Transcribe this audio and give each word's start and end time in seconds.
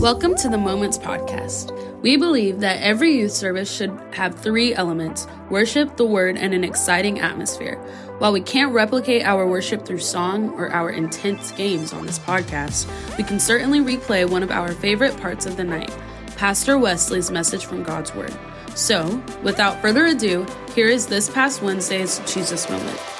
Welcome 0.00 0.34
to 0.36 0.48
the 0.48 0.58
Moments 0.58 0.98
Podcast. 0.98 1.72
We 2.02 2.16
believe 2.16 2.60
that 2.60 2.82
every 2.82 3.16
youth 3.16 3.32
service 3.32 3.74
should 3.74 3.90
have 4.12 4.34
three 4.34 4.74
elements 4.74 5.26
worship, 5.48 5.96
the 5.96 6.04
word, 6.04 6.36
and 6.36 6.52
an 6.52 6.64
exciting 6.64 7.20
atmosphere. 7.20 7.76
While 8.18 8.32
we 8.32 8.40
can't 8.40 8.72
replicate 8.72 9.24
our 9.24 9.46
worship 9.46 9.86
through 9.86 10.00
song 10.00 10.50
or 10.50 10.70
our 10.70 10.90
intense 10.90 11.52
games 11.52 11.92
on 11.92 12.04
this 12.04 12.18
podcast, 12.18 12.86
we 13.16 13.24
can 13.24 13.40
certainly 13.40 13.80
replay 13.80 14.28
one 14.28 14.42
of 14.42 14.50
our 14.50 14.72
favorite 14.72 15.16
parts 15.18 15.46
of 15.46 15.56
the 15.56 15.64
night 15.64 15.96
Pastor 16.36 16.78
Wesley's 16.78 17.30
message 17.30 17.64
from 17.64 17.82
God's 17.82 18.14
Word. 18.14 18.36
So, 18.74 19.22
without 19.42 19.80
further 19.80 20.06
ado, 20.06 20.46
here 20.74 20.88
is 20.88 21.06
this 21.06 21.30
past 21.30 21.62
Wednesday's 21.62 22.20
Jesus 22.32 22.68
Moment. 22.68 23.13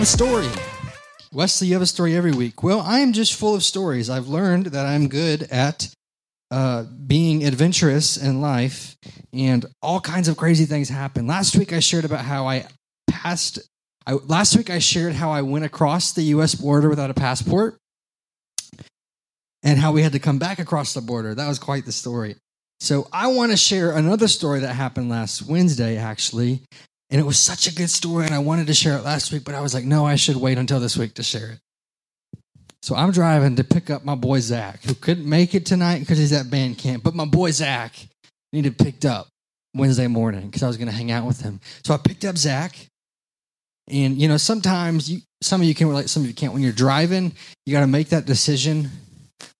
Have 0.00 0.08
a 0.08 0.10
story. 0.10 0.48
Wesley, 1.30 1.66
you 1.68 1.74
have 1.74 1.82
a 1.82 1.86
story 1.86 2.16
every 2.16 2.32
week. 2.32 2.62
Well, 2.62 2.80
I 2.80 3.00
am 3.00 3.12
just 3.12 3.34
full 3.34 3.54
of 3.54 3.62
stories. 3.62 4.08
I've 4.08 4.28
learned 4.28 4.66
that 4.66 4.86
I'm 4.86 5.08
good 5.08 5.42
at 5.50 5.92
uh, 6.50 6.84
being 6.84 7.44
adventurous 7.44 8.16
in 8.16 8.40
life, 8.40 8.96
and 9.34 9.66
all 9.82 10.00
kinds 10.00 10.26
of 10.26 10.38
crazy 10.38 10.64
things 10.64 10.88
happen. 10.88 11.26
Last 11.26 11.54
week, 11.54 11.74
I 11.74 11.80
shared 11.80 12.06
about 12.06 12.24
how 12.24 12.48
I 12.48 12.64
passed. 13.08 13.58
I, 14.06 14.14
last 14.14 14.56
week, 14.56 14.70
I 14.70 14.78
shared 14.78 15.12
how 15.12 15.32
I 15.32 15.42
went 15.42 15.66
across 15.66 16.14
the 16.14 16.22
U.S. 16.22 16.54
border 16.54 16.88
without 16.88 17.10
a 17.10 17.14
passport, 17.14 17.76
and 19.62 19.78
how 19.78 19.92
we 19.92 20.00
had 20.00 20.12
to 20.12 20.18
come 20.18 20.38
back 20.38 20.58
across 20.58 20.94
the 20.94 21.02
border. 21.02 21.34
That 21.34 21.46
was 21.46 21.58
quite 21.58 21.84
the 21.84 21.92
story. 21.92 22.36
So, 22.80 23.06
I 23.12 23.26
want 23.26 23.50
to 23.50 23.56
share 23.58 23.92
another 23.92 24.28
story 24.28 24.60
that 24.60 24.72
happened 24.72 25.10
last 25.10 25.42
Wednesday, 25.42 25.98
actually, 25.98 26.62
and 27.10 27.20
it 27.20 27.24
was 27.24 27.38
such 27.38 27.66
a 27.66 27.74
good 27.74 27.90
story, 27.90 28.24
and 28.24 28.34
I 28.34 28.38
wanted 28.38 28.68
to 28.68 28.74
share 28.74 28.96
it 28.96 29.04
last 29.04 29.32
week, 29.32 29.44
but 29.44 29.54
I 29.54 29.60
was 29.60 29.74
like, 29.74 29.84
no, 29.84 30.06
I 30.06 30.16
should 30.16 30.36
wait 30.36 30.58
until 30.58 30.78
this 30.80 30.96
week 30.96 31.14
to 31.14 31.22
share 31.22 31.50
it. 31.50 31.58
So 32.82 32.94
I'm 32.94 33.10
driving 33.10 33.56
to 33.56 33.64
pick 33.64 33.90
up 33.90 34.04
my 34.04 34.14
boy 34.14 34.40
Zach, 34.40 34.82
who 34.84 34.94
couldn't 34.94 35.28
make 35.28 35.54
it 35.54 35.66
tonight 35.66 36.00
because 36.00 36.18
he's 36.18 36.32
at 36.32 36.50
band 36.50 36.78
camp. 36.78 37.02
But 37.02 37.14
my 37.14 37.26
boy 37.26 37.50
Zach 37.50 37.94
needed 38.52 38.78
picked 38.78 39.04
up 39.04 39.28
Wednesday 39.74 40.06
morning 40.06 40.46
because 40.46 40.62
I 40.62 40.68
was 40.68 40.76
going 40.76 40.88
to 40.88 40.94
hang 40.94 41.10
out 41.10 41.26
with 41.26 41.42
him. 41.42 41.60
So 41.84 41.92
I 41.92 41.98
picked 41.98 42.24
up 42.24 42.38
Zach, 42.38 42.74
and 43.88 44.16
you 44.16 44.28
know 44.28 44.36
sometimes 44.36 45.10
you, 45.10 45.20
some 45.42 45.60
of 45.60 45.66
you 45.66 45.74
can 45.74 45.88
relate, 45.88 46.08
some 46.08 46.22
of 46.22 46.28
you 46.28 46.34
can't. 46.34 46.52
When 46.52 46.62
you're 46.62 46.72
driving, 46.72 47.32
you 47.66 47.72
got 47.72 47.80
to 47.80 47.86
make 47.86 48.10
that 48.10 48.24
decision. 48.24 48.88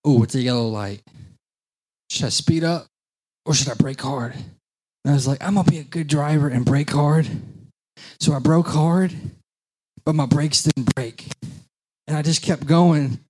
Oh, 0.05 0.23
it's 0.23 0.35
a 0.35 0.41
yellow 0.41 0.69
light. 0.69 1.03
Should 2.11 2.27
I 2.27 2.31
speed 2.31 2.65
up 2.65 2.87
or 3.45 3.55
should 3.55 3.69
I 3.69 3.75
brake 3.75 4.01
hard? 4.01 4.35
And 5.05 5.13
I 5.13 5.15
was 5.15 5.27
like, 5.27 5.43
I'm 5.43 5.55
gonna 5.55 5.71
be 5.71 5.79
a 5.79 5.85
good 5.85 6.07
driver 6.07 6.49
and 6.49 6.65
brake 6.65 6.91
hard. 6.91 7.29
So 8.19 8.33
I 8.33 8.39
broke 8.39 8.69
hard, 8.69 9.15
but 10.05 10.15
my 10.15 10.27
brakes 10.27 10.63
didn't 10.63 10.95
break. 10.95 11.27
And 12.07 12.17
I 12.17 12.23
just 12.23 12.43
kept 12.43 12.67
going. 12.67 13.21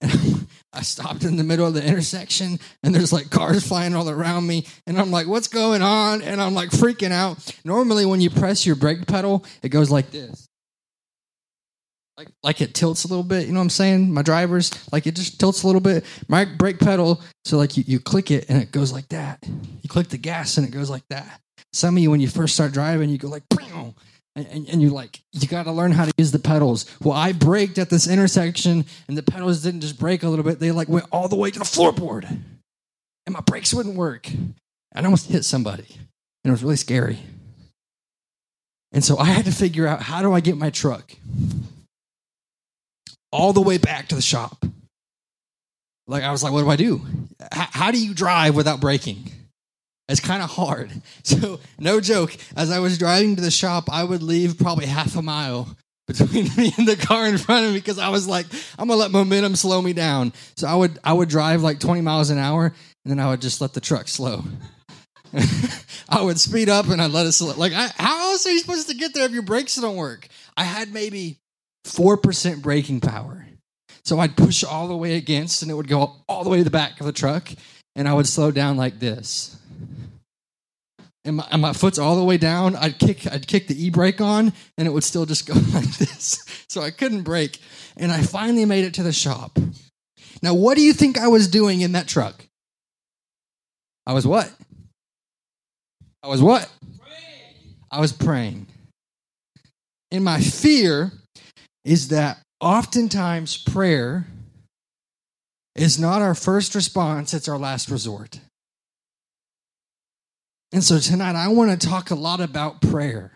And 0.00 0.46
I 0.72 0.82
stopped 0.82 1.24
in 1.24 1.36
the 1.36 1.44
middle 1.44 1.66
of 1.66 1.74
the 1.74 1.84
intersection 1.84 2.58
and 2.82 2.94
there's 2.94 3.12
like 3.12 3.30
cars 3.30 3.66
flying 3.66 3.94
all 3.94 4.08
around 4.08 4.46
me. 4.46 4.66
And 4.86 4.98
I'm 4.98 5.10
like, 5.10 5.26
what's 5.26 5.48
going 5.48 5.82
on? 5.82 6.22
And 6.22 6.40
I'm 6.40 6.54
like 6.54 6.70
freaking 6.70 7.12
out. 7.12 7.54
Normally, 7.64 8.06
when 8.06 8.20
you 8.20 8.30
press 8.30 8.66
your 8.66 8.76
brake 8.76 9.06
pedal, 9.06 9.44
it 9.62 9.68
goes 9.68 9.90
like 9.90 10.10
this. 10.10 10.49
Like, 12.20 12.28
like 12.42 12.60
it 12.60 12.74
tilts 12.74 13.04
a 13.04 13.08
little 13.08 13.24
bit, 13.24 13.46
you 13.46 13.54
know 13.54 13.60
what 13.60 13.64
I'm 13.64 13.70
saying? 13.70 14.12
My 14.12 14.20
drivers, 14.20 14.70
like 14.92 15.06
it 15.06 15.16
just 15.16 15.40
tilts 15.40 15.62
a 15.62 15.66
little 15.66 15.80
bit. 15.80 16.04
My 16.28 16.44
brake 16.44 16.78
pedal, 16.78 17.22
so 17.46 17.56
like 17.56 17.78
you, 17.78 17.84
you 17.86 17.98
click 17.98 18.30
it 18.30 18.44
and 18.50 18.60
it 18.62 18.72
goes 18.72 18.92
like 18.92 19.08
that. 19.08 19.42
You 19.80 19.88
click 19.88 20.10
the 20.10 20.18
gas 20.18 20.58
and 20.58 20.68
it 20.68 20.70
goes 20.70 20.90
like 20.90 21.04
that. 21.08 21.40
Some 21.72 21.96
of 21.96 22.02
you, 22.02 22.10
when 22.10 22.20
you 22.20 22.28
first 22.28 22.52
start 22.52 22.72
driving, 22.72 23.08
you 23.08 23.16
go 23.16 23.28
like, 23.28 23.44
and, 23.62 23.94
and, 24.36 24.68
and 24.68 24.82
you 24.82 24.90
like, 24.90 25.22
you 25.32 25.48
got 25.48 25.62
to 25.62 25.72
learn 25.72 25.92
how 25.92 26.04
to 26.04 26.12
use 26.18 26.30
the 26.30 26.38
pedals. 26.38 26.84
Well, 27.00 27.16
I 27.16 27.32
braked 27.32 27.78
at 27.78 27.88
this 27.88 28.06
intersection 28.06 28.84
and 29.08 29.16
the 29.16 29.22
pedals 29.22 29.62
didn't 29.62 29.80
just 29.80 29.98
break 29.98 30.22
a 30.22 30.28
little 30.28 30.44
bit, 30.44 30.60
they 30.60 30.72
like 30.72 30.90
went 30.90 31.06
all 31.10 31.26
the 31.26 31.36
way 31.36 31.50
to 31.50 31.58
the 31.58 31.64
floorboard. 31.64 32.24
And 33.24 33.32
my 33.32 33.40
brakes 33.40 33.72
wouldn't 33.72 33.96
work. 33.96 34.30
I 34.94 35.02
almost 35.02 35.30
hit 35.30 35.46
somebody. 35.46 35.86
And 36.44 36.50
it 36.50 36.50
was 36.50 36.62
really 36.62 36.76
scary. 36.76 37.20
And 38.92 39.02
so 39.02 39.16
I 39.16 39.24
had 39.24 39.46
to 39.46 39.52
figure 39.52 39.86
out 39.86 40.02
how 40.02 40.20
do 40.20 40.34
I 40.34 40.40
get 40.40 40.58
my 40.58 40.68
truck 40.68 41.14
all 43.32 43.52
the 43.52 43.60
way 43.60 43.78
back 43.78 44.08
to 44.08 44.14
the 44.14 44.22
shop. 44.22 44.64
Like, 46.06 46.24
I 46.24 46.32
was 46.32 46.42
like, 46.42 46.52
what 46.52 46.62
do 46.62 46.70
I 46.70 46.76
do? 46.76 47.02
H- 47.40 47.68
how 47.70 47.90
do 47.90 48.02
you 48.02 48.14
drive 48.14 48.56
without 48.56 48.80
braking? 48.80 49.30
It's 50.08 50.20
kind 50.20 50.42
of 50.42 50.50
hard. 50.50 50.90
So, 51.22 51.60
no 51.78 52.00
joke, 52.00 52.36
as 52.56 52.70
I 52.70 52.80
was 52.80 52.98
driving 52.98 53.36
to 53.36 53.42
the 53.42 53.50
shop, 53.50 53.88
I 53.92 54.02
would 54.02 54.22
leave 54.22 54.58
probably 54.58 54.86
half 54.86 55.14
a 55.16 55.22
mile 55.22 55.76
between 56.08 56.48
me 56.56 56.72
and 56.76 56.88
the 56.88 56.96
car 56.96 57.26
in 57.28 57.38
front 57.38 57.66
of 57.66 57.72
me 57.72 57.78
because 57.78 57.98
I 57.98 58.08
was 58.08 58.26
like, 58.26 58.46
I'm 58.78 58.88
gonna 58.88 58.98
let 58.98 59.12
momentum 59.12 59.54
slow 59.54 59.80
me 59.80 59.92
down. 59.92 60.32
So 60.56 60.66
I 60.66 60.74
would 60.74 60.98
I 61.04 61.12
would 61.12 61.28
drive 61.28 61.62
like 61.62 61.78
20 61.78 62.00
miles 62.00 62.30
an 62.30 62.38
hour 62.38 62.64
and 63.04 63.10
then 63.10 63.20
I 63.20 63.30
would 63.30 63.40
just 63.40 63.60
let 63.60 63.74
the 63.74 63.80
truck 63.80 64.08
slow. 64.08 64.42
I 66.08 66.22
would 66.22 66.40
speed 66.40 66.68
up 66.68 66.88
and 66.88 67.00
I'd 67.00 67.12
let 67.12 67.26
it 67.26 67.32
slow. 67.32 67.54
Like, 67.54 67.72
I, 67.72 67.88
how 67.96 68.32
else 68.32 68.44
are 68.46 68.50
you 68.50 68.58
supposed 68.58 68.88
to 68.88 68.96
get 68.96 69.14
there 69.14 69.26
if 69.26 69.32
your 69.32 69.42
brakes 69.42 69.76
don't 69.76 69.96
work? 69.96 70.26
I 70.56 70.64
had 70.64 70.92
maybe 70.92 71.38
4% 71.84 72.62
braking 72.62 73.00
power. 73.00 73.46
So 74.04 74.18
I'd 74.18 74.36
push 74.36 74.64
all 74.64 74.88
the 74.88 74.96
way 74.96 75.16
against 75.16 75.62
and 75.62 75.70
it 75.70 75.74
would 75.74 75.88
go 75.88 76.16
all 76.28 76.44
the 76.44 76.50
way 76.50 76.58
to 76.58 76.64
the 76.64 76.70
back 76.70 77.00
of 77.00 77.06
the 77.06 77.12
truck 77.12 77.48
and 77.94 78.08
I 78.08 78.14
would 78.14 78.26
slow 78.26 78.50
down 78.50 78.76
like 78.76 78.98
this. 78.98 79.56
And 81.24 81.36
my, 81.36 81.46
and 81.50 81.60
my 81.60 81.74
foot's 81.74 81.98
all 81.98 82.16
the 82.16 82.24
way 82.24 82.38
down. 82.38 82.76
I'd 82.76 82.98
kick, 82.98 83.30
I'd 83.30 83.46
kick 83.46 83.66
the 83.66 83.84
e-brake 83.86 84.20
on 84.20 84.52
and 84.78 84.88
it 84.88 84.90
would 84.90 85.04
still 85.04 85.26
just 85.26 85.46
go 85.46 85.54
like 85.54 85.96
this. 85.98 86.44
So 86.68 86.80
I 86.80 86.90
couldn't 86.90 87.22
brake. 87.22 87.58
And 87.96 88.10
I 88.10 88.22
finally 88.22 88.64
made 88.64 88.84
it 88.84 88.94
to 88.94 89.02
the 89.02 89.12
shop. 89.12 89.58
Now, 90.42 90.54
what 90.54 90.76
do 90.76 90.82
you 90.82 90.92
think 90.92 91.18
I 91.18 91.28
was 91.28 91.48
doing 91.48 91.82
in 91.82 91.92
that 91.92 92.08
truck? 92.08 92.46
I 94.06 94.14
was 94.14 94.26
what? 94.26 94.50
I 96.22 96.28
was 96.28 96.42
what? 96.42 96.70
Praying. 96.98 97.76
I 97.90 98.00
was 98.00 98.12
praying. 98.12 98.66
In 100.10 100.24
my 100.24 100.40
fear 100.40 101.12
is 101.84 102.08
that 102.08 102.38
oftentimes 102.60 103.56
prayer 103.56 104.26
is 105.74 105.98
not 105.98 106.20
our 106.20 106.34
first 106.34 106.74
response, 106.74 107.32
it's 107.32 107.48
our 107.48 107.58
last 107.58 107.90
resort. 107.90 108.40
And 110.72 110.84
so 110.84 110.98
tonight 110.98 111.36
I 111.36 111.48
want 111.48 111.78
to 111.78 111.88
talk 111.88 112.10
a 112.10 112.14
lot 112.14 112.40
about 112.40 112.80
prayer. 112.80 113.32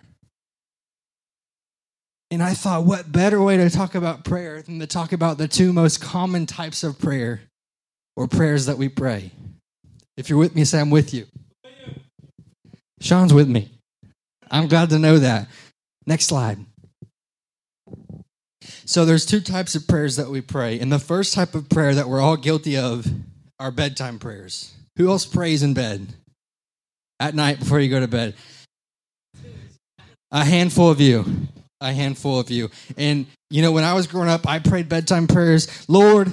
And 2.31 2.43
I 2.43 2.55
thought, 2.55 2.85
what 2.85 3.13
better 3.13 3.41
way 3.41 3.57
to 3.57 3.71
talk 3.71 3.95
about 3.95 4.25
prayer 4.25 4.63
than 4.63 4.81
to 4.81 4.87
talk 4.87 5.13
about 5.13 5.39
the 5.39 5.47
two 5.47 5.73
most 5.73 6.01
common 6.01 6.47
types 6.47 6.83
of 6.83 6.99
prayer 6.99 7.43
or 8.17 8.27
prayers 8.27 8.67
that 8.67 8.79
we 8.79 8.89
pray? 8.89 9.31
If 10.17 10.29
you're 10.29 10.39
with 10.39 10.55
me, 10.55 10.65
say, 10.65 10.81
I'm 10.81 10.91
with 10.91 11.15
you. 11.15 11.27
Sean's 13.01 13.35
with 13.35 13.49
me. 13.49 13.71
I'm 14.51 14.69
glad 14.69 14.91
to 14.91 14.99
know 14.99 15.19
that. 15.19 15.49
Next 16.07 16.27
slide. 16.27 16.59
So 18.85 19.05
there's 19.05 19.27
two 19.27 19.41
types 19.41 19.75
of 19.75 19.87
prayers 19.87 20.17
that 20.17 20.29
we 20.29 20.41
pray. 20.41 20.81
And 20.81 20.91
the 20.93 20.99
first 20.99 21.35
type 21.35 21.55
of 21.55 21.69
prayer 21.69 21.95
that 21.95 22.09
we're 22.09 22.21
all 22.21 22.37
guilty 22.37 22.77
of 22.77 23.07
are 23.59 23.71
bedtime 23.71 24.19
prayers. 24.19 24.73
Who 24.97 25.09
else 25.09 25.27
prays 25.27 25.63
in 25.63 25.75
bed 25.75 26.07
at 27.21 27.35
night 27.35 27.61
before 27.61 27.81
you 27.81 27.89
go 27.89 28.01
to 28.01 28.09
bed? 28.09 28.35
A 30.31 30.45
handful 30.45 30.91
of 30.91 31.01
you. 31.01 31.25
A 31.81 31.93
handful 31.93 32.41
of 32.41 32.51
you. 32.51 32.71
And 32.97 33.27
you 33.51 33.63
know, 33.63 33.73
when 33.73 33.85
I 33.85 33.95
was 33.95 34.07
growing 34.07 34.29
up, 34.29 34.49
I 34.49 34.59
prayed 34.59 34.89
bedtime 34.89 35.27
prayers. 35.27 35.89
Lord, 35.89 36.33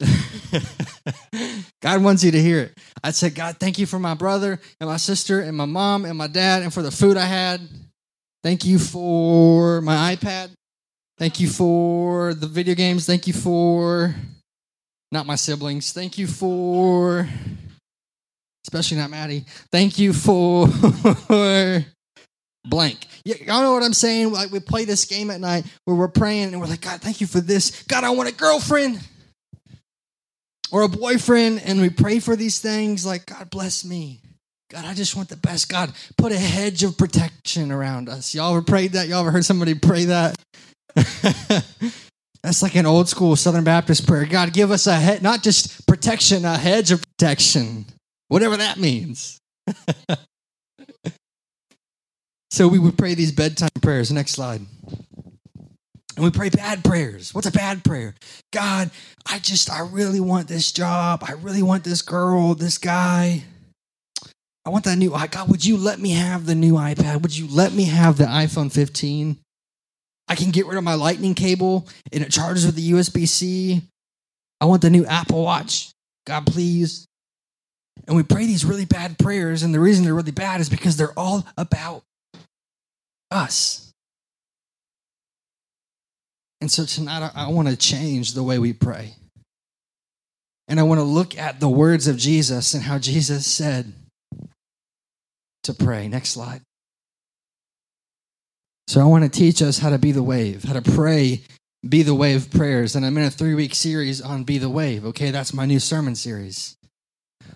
God 1.80 2.02
wants 2.02 2.24
you 2.24 2.30
to 2.32 2.40
hear 2.40 2.60
it. 2.60 2.78
I 3.02 3.10
said, 3.10 3.34
God, 3.34 3.56
thank 3.58 3.78
you 3.78 3.86
for 3.86 3.98
my 3.98 4.14
brother 4.14 4.60
and 4.80 4.88
my 4.88 4.96
sister 4.96 5.40
and 5.40 5.56
my 5.56 5.64
mom 5.64 6.04
and 6.04 6.18
my 6.18 6.26
dad 6.26 6.62
and 6.62 6.72
for 6.72 6.82
the 6.82 6.90
food 6.90 7.16
I 7.16 7.26
had. 7.26 7.60
Thank 8.42 8.64
you 8.64 8.78
for 8.78 9.80
my 9.80 10.14
iPad. 10.14 10.50
Thank 11.18 11.38
you 11.38 11.48
for 11.48 12.34
the 12.34 12.46
video 12.46 12.74
games. 12.74 13.06
Thank 13.06 13.26
you 13.26 13.32
for 13.32 14.14
not 15.12 15.26
my 15.26 15.36
siblings. 15.36 15.92
Thank 15.92 16.18
you 16.18 16.26
for, 16.26 17.28
especially 18.66 18.96
not 18.96 19.10
Maddie. 19.10 19.44
Thank 19.70 19.98
you 19.98 20.12
for 20.12 20.66
blank. 22.64 23.06
Y'all 23.24 23.62
know 23.62 23.72
what 23.72 23.84
I'm 23.84 23.94
saying? 23.94 24.32
Like 24.32 24.50
we 24.50 24.58
play 24.58 24.84
this 24.84 25.04
game 25.04 25.30
at 25.30 25.40
night 25.40 25.64
where 25.84 25.96
we're 25.96 26.08
praying 26.08 26.48
and 26.48 26.60
we're 26.60 26.66
like, 26.66 26.80
God, 26.80 27.00
thank 27.00 27.20
you 27.20 27.28
for 27.28 27.40
this. 27.40 27.84
God, 27.84 28.02
I 28.02 28.10
want 28.10 28.28
a 28.28 28.34
girlfriend 28.34 29.00
or 30.72 30.82
a 30.82 30.88
boyfriend, 30.88 31.62
and 31.64 31.80
we 31.80 31.88
pray 31.88 32.18
for 32.18 32.34
these 32.34 32.58
things 32.58 33.06
like, 33.06 33.26
God 33.26 33.48
bless 33.50 33.84
me. 33.84 34.20
God, 34.70 34.84
I 34.84 34.94
just 34.94 35.14
want 35.14 35.28
the 35.28 35.36
best. 35.36 35.68
God, 35.68 35.92
put 36.18 36.32
a 36.32 36.38
hedge 36.38 36.82
of 36.82 36.98
protection 36.98 37.70
around 37.70 38.08
us. 38.08 38.34
Y'all 38.34 38.50
ever 38.50 38.62
prayed 38.62 38.92
that? 38.92 39.06
Y'all 39.06 39.20
ever 39.20 39.30
heard 39.30 39.44
somebody 39.44 39.74
pray 39.74 40.06
that? 40.06 40.36
That's 42.42 42.62
like 42.62 42.74
an 42.74 42.86
old 42.86 43.08
school 43.08 43.36
Southern 43.36 43.64
Baptist 43.64 44.06
prayer. 44.06 44.26
God, 44.26 44.52
give 44.52 44.70
us 44.70 44.86
a 44.86 44.94
head, 44.94 45.22
not 45.22 45.42
just 45.42 45.86
protection, 45.86 46.44
a 46.44 46.56
hedge 46.58 46.90
of 46.92 47.02
protection, 47.16 47.86
whatever 48.28 48.56
that 48.56 48.78
means. 48.78 49.38
So 52.54 52.68
we 52.68 52.78
would 52.78 52.96
pray 52.96 53.14
these 53.14 53.32
bedtime 53.32 53.70
prayers. 53.82 54.12
Next 54.12 54.30
slide. 54.30 54.60
And 56.14 56.24
we 56.24 56.30
pray 56.30 56.50
bad 56.50 56.84
prayers. 56.84 57.34
What's 57.34 57.48
a 57.48 57.50
bad 57.50 57.82
prayer? 57.82 58.14
God, 58.52 58.92
I 59.28 59.40
just, 59.40 59.68
I 59.68 59.80
really 59.80 60.20
want 60.20 60.46
this 60.46 60.70
job. 60.70 61.24
I 61.26 61.32
really 61.32 61.64
want 61.64 61.82
this 61.82 62.00
girl, 62.00 62.54
this 62.54 62.78
guy. 62.78 63.42
I 64.64 64.70
want 64.70 64.84
that 64.84 64.94
new, 64.98 65.10
God, 65.10 65.48
would 65.48 65.64
you 65.64 65.76
let 65.76 65.98
me 65.98 66.10
have 66.10 66.46
the 66.46 66.54
new 66.54 66.74
iPad? 66.74 67.22
Would 67.22 67.36
you 67.36 67.48
let 67.48 67.72
me 67.72 67.86
have 67.86 68.18
the 68.18 68.26
iPhone 68.26 68.70
15? 68.70 69.36
I 70.28 70.34
can 70.34 70.50
get 70.50 70.66
rid 70.66 70.78
of 70.78 70.84
my 70.84 70.94
lightning 70.94 71.34
cable 71.34 71.86
and 72.12 72.22
it 72.22 72.30
charges 72.30 72.64
with 72.66 72.76
the 72.76 72.92
USB 72.92 73.28
C. 73.28 73.82
I 74.60 74.64
want 74.66 74.82
the 74.82 74.90
new 74.90 75.04
Apple 75.04 75.42
Watch. 75.42 75.90
God, 76.26 76.46
please. 76.46 77.06
And 78.06 78.16
we 78.16 78.22
pray 78.22 78.46
these 78.46 78.64
really 78.64 78.86
bad 78.86 79.18
prayers. 79.18 79.62
And 79.62 79.74
the 79.74 79.80
reason 79.80 80.04
they're 80.04 80.14
really 80.14 80.30
bad 80.32 80.60
is 80.60 80.68
because 80.68 80.96
they're 80.96 81.16
all 81.18 81.46
about 81.56 82.02
us. 83.30 83.92
And 86.60 86.70
so 86.70 86.86
tonight, 86.86 87.30
I, 87.34 87.44
I 87.46 87.50
want 87.50 87.68
to 87.68 87.76
change 87.76 88.32
the 88.32 88.42
way 88.42 88.58
we 88.58 88.72
pray. 88.72 89.14
And 90.66 90.80
I 90.80 90.82
want 90.84 90.98
to 90.98 91.04
look 91.04 91.36
at 91.36 91.60
the 91.60 91.68
words 91.68 92.06
of 92.06 92.16
Jesus 92.16 92.72
and 92.72 92.82
how 92.82 92.98
Jesus 92.98 93.46
said 93.46 93.92
to 95.64 95.74
pray. 95.74 96.08
Next 96.08 96.30
slide. 96.30 96.62
So 98.86 99.00
I 99.00 99.04
want 99.04 99.24
to 99.24 99.30
teach 99.30 99.62
us 99.62 99.78
how 99.78 99.90
to 99.90 99.98
be 99.98 100.12
the 100.12 100.22
wave, 100.22 100.64
how 100.64 100.74
to 100.74 100.82
pray, 100.82 101.42
be 101.88 102.02
the 102.02 102.14
wave 102.14 102.50
prayers. 102.50 102.94
And 102.96 103.04
I'm 103.04 103.16
in 103.16 103.24
a 103.24 103.30
three 103.30 103.54
week 103.54 103.74
series 103.74 104.20
on 104.20 104.44
be 104.44 104.58
the 104.58 104.68
wave. 104.68 105.04
Okay, 105.06 105.30
that's 105.30 105.54
my 105.54 105.66
new 105.66 105.80
sermon 105.80 106.14
series. 106.14 106.76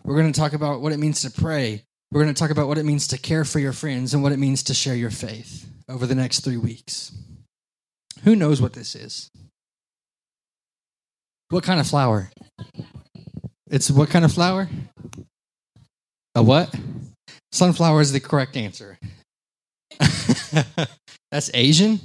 We're 0.04 0.16
going 0.16 0.32
to 0.32 0.40
talk 0.40 0.52
about 0.52 0.80
what 0.80 0.92
it 0.92 0.98
means 0.98 1.22
to 1.22 1.30
pray. 1.30 1.82
We're 2.10 2.22
going 2.22 2.34
to 2.34 2.38
talk 2.38 2.50
about 2.50 2.68
what 2.68 2.78
it 2.78 2.84
means 2.84 3.08
to 3.08 3.18
care 3.18 3.44
for 3.44 3.58
your 3.58 3.74
friends 3.74 4.14
and 4.14 4.22
what 4.22 4.32
it 4.32 4.38
means 4.38 4.62
to 4.64 4.74
share 4.74 4.94
your 4.94 5.10
faith 5.10 5.68
over 5.88 6.06
the 6.06 6.14
next 6.14 6.40
three 6.40 6.56
weeks. 6.56 7.12
Who 8.24 8.34
knows 8.34 8.62
what 8.62 8.72
this 8.72 8.94
is? 8.94 9.30
What 11.50 11.64
kind 11.64 11.80
of 11.80 11.86
flower? 11.86 12.30
It's 13.70 13.90
what 13.90 14.08
kind 14.08 14.24
of 14.24 14.32
flower? 14.32 14.68
A 16.34 16.42
what? 16.42 16.74
Sunflower 17.52 18.00
is 18.00 18.12
the 18.12 18.20
correct 18.20 18.56
answer. 18.56 18.98
That's 21.30 21.50
Asian? 21.54 22.00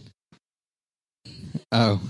Oh, 1.72 2.02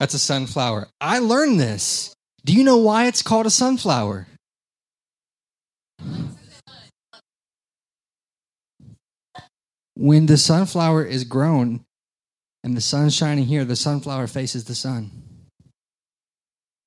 that's 0.00 0.14
a 0.14 0.18
sunflower. 0.18 0.88
I 1.00 1.18
learned 1.18 1.60
this. 1.60 2.14
Do 2.44 2.52
you 2.52 2.64
know 2.64 2.78
why 2.78 3.06
it's 3.06 3.22
called 3.22 3.46
a 3.46 3.50
sunflower? 3.50 4.26
When 9.94 10.26
the 10.26 10.36
sunflower 10.36 11.04
is 11.04 11.24
grown 11.24 11.80
and 12.62 12.76
the 12.76 12.80
sun's 12.80 13.14
shining 13.14 13.44
here, 13.46 13.64
the 13.64 13.76
sunflower 13.76 14.26
faces 14.26 14.64
the 14.64 14.74
sun. 14.74 15.10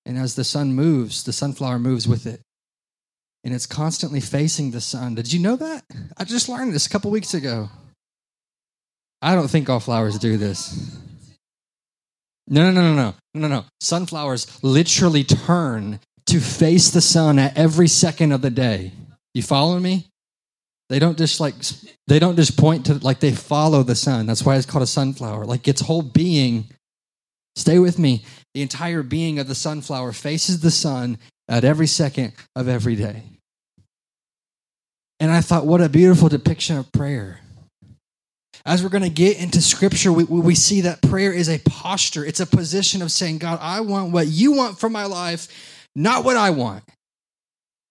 And 0.06 0.18
as 0.18 0.36
the 0.36 0.44
sun 0.44 0.74
moves, 0.74 1.24
the 1.24 1.33
sunflower 1.33 1.80
moves 1.80 2.07
with 2.07 2.25
it. 2.25 2.42
And 3.44 3.54
it's 3.54 3.66
constantly 3.66 4.19
facing 4.19 4.71
the 4.71 4.81
sun. 4.81 5.16
Did 5.16 5.31
you 5.31 5.39
know 5.39 5.56
that? 5.56 5.83
I 6.18 6.24
just 6.24 6.50
learned 6.50 6.74
this 6.74 6.86
a 6.86 6.89
couple 6.89 7.10
weeks 7.12 7.33
ago. 7.33 7.69
I 9.21 9.36
don't 9.36 9.50
think 9.50 9.69
all 9.69 9.80
flowers 9.80 10.18
do 10.18 10.38
this. 10.38 10.98
No, 12.48 12.71
no, 12.71 12.71
no, 12.71 12.94
no, 12.94 12.95
no, 12.95 13.16
no, 13.36 13.48
no. 13.48 13.66
Sunflowers 13.80 14.63
literally 14.63 15.24
turn 15.24 16.00
to 16.27 16.39
face 16.39 16.89
the 16.89 17.01
sun 17.01 17.38
at 17.38 17.57
every 17.57 17.88
second 17.88 18.31
of 18.31 18.42
the 18.42 18.50
day. 18.50 18.92
You 19.33 19.44
follow 19.44 19.80
me? 19.80 20.07
They 20.89 20.98
don't 20.98 21.18
just 21.18 21.39
like 21.39 21.54
they 22.07 22.18
don't 22.18 22.36
just 22.36 22.57
point 22.57 22.88
to 22.88 22.95
like 22.95 23.19
they 23.19 23.31
follow 23.31 23.83
the 23.83 23.95
sun. 23.95 24.25
That's 24.25 24.44
why 24.44 24.56
it's 24.56 24.66
called 24.66 24.83
a 24.83 24.88
sunflower. 24.88 25.45
Like 25.45 25.68
its 25.68 25.81
whole 25.81 26.01
being. 26.01 26.66
Stay 27.56 27.77
with 27.77 28.00
me. 28.00 28.24
The 28.54 28.63
entire 28.63 29.04
being 29.04 29.38
of 29.38 29.48
the 29.48 29.56
sunflower 29.56 30.13
faces 30.13 30.62
the 30.62 30.71
sun 30.71 31.19
at 31.48 31.63
every 31.63 31.88
second 31.88 32.33
of 32.56 32.68
every 32.68 32.95
day. 32.95 33.24
And 35.19 35.31
I 35.31 35.42
thought, 35.42 35.66
what 35.66 35.81
a 35.81 35.89
beautiful 35.89 36.30
depiction 36.30 36.77
of 36.77 36.92
prayer. 36.92 37.42
As 38.65 38.83
we're 38.83 38.89
going 38.89 39.03
to 39.03 39.09
get 39.09 39.39
into 39.39 39.61
scripture, 39.61 40.11
we, 40.11 40.23
we 40.23 40.56
see 40.56 40.81
that 40.81 41.01
prayer 41.01 41.31
is 41.31 41.50
a 41.50 41.59
posture. 41.59 42.25
It's 42.25 42.39
a 42.39 42.45
position 42.45 43.01
of 43.01 43.11
saying, 43.11 43.39
God, 43.39 43.59
I 43.61 43.81
want 43.81 44.11
what 44.11 44.27
you 44.27 44.51
want 44.51 44.79
for 44.79 44.89
my 44.89 45.06
life, 45.06 45.47
not 45.95 46.23
what 46.23 46.38
I 46.38 46.50
want. 46.51 46.83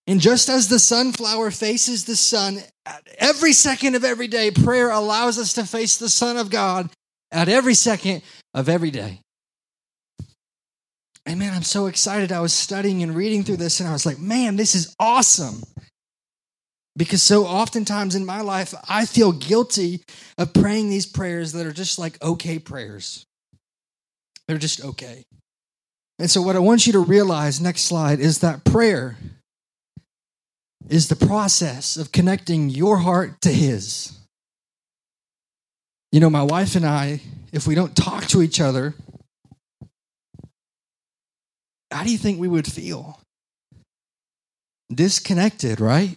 And 0.06 0.20
just 0.20 0.49
as 0.49 0.69
the 0.69 0.79
sunflower 0.79 1.50
faces 1.50 2.05
the 2.05 2.17
sun 2.17 2.61
every 3.19 3.53
second 3.53 3.94
of 3.94 4.05
every 4.05 4.29
day, 4.29 4.50
prayer 4.50 4.91
allows 4.91 5.38
us 5.38 5.53
to 5.55 5.67
face 5.67 5.99
the 5.99 6.09
Son 6.09 6.37
of 6.38 6.50
God 6.50 6.88
at 7.31 7.49
every 7.49 7.75
second 7.75 8.23
of 8.55 8.69
every 8.69 8.91
day. 8.91 9.20
And 11.26 11.38
man, 11.38 11.53
I'm 11.53 11.62
so 11.62 11.87
excited. 11.87 12.32
I 12.32 12.41
was 12.41 12.55
studying 12.55 13.03
and 13.03 13.15
reading 13.15 13.44
through 13.44 13.59
this, 13.59 13.81
and 13.81 13.88
I 13.88 13.93
was 13.93 14.06
like, 14.06 14.19
man, 14.19 14.56
this 14.56 14.75
is 14.75 14.94
awesome. 14.99 15.62
Because 16.99 17.23
so 17.23 17.47
oftentimes 17.47 18.17
in 18.17 18.27
my 18.27 18.41
life, 18.41 18.75
I 18.89 19.06
feel 19.06 19.31
guilty 19.31 20.03
of 20.37 20.53
praying 20.53 20.91
these 20.91 21.06
prayers 21.06 21.53
that 21.53 21.65
are 21.65 21.73
just 21.73 21.97
like 21.97 22.21
okay 22.21 22.59
prayers. 22.59 23.25
They're 24.49 24.59
just 24.59 24.85
okay. 24.85 25.25
And 26.19 26.29
so, 26.29 26.43
what 26.43 26.56
I 26.56 26.59
want 26.59 26.89
you 26.89 26.93
to 26.95 26.99
realize, 26.99 27.61
next 27.61 27.83
slide, 27.83 28.19
is 28.19 28.41
that 28.41 28.65
prayer 28.65 29.17
is 30.89 31.06
the 31.06 31.15
process 31.15 31.97
of 31.97 32.11
connecting 32.11 32.69
your 32.69 32.97
heart 32.97 33.41
to 33.43 33.53
His. 33.53 34.19
You 36.11 36.19
know, 36.19 36.31
my 36.31 36.43
wife 36.43 36.75
and 36.75 36.85
I, 36.85 37.21
if 37.53 37.69
we 37.69 37.77
don't 37.77 37.97
talk 37.97 38.27
to 38.29 38.43
each 38.43 38.61
other, 38.61 38.94
how 41.93 42.03
do 42.03 42.11
you 42.11 42.19
think 42.19 42.41
we 42.41 42.49
would 42.49 42.67
feel? 42.67 43.21
Disconnected, 44.93 45.81
right? 45.81 46.17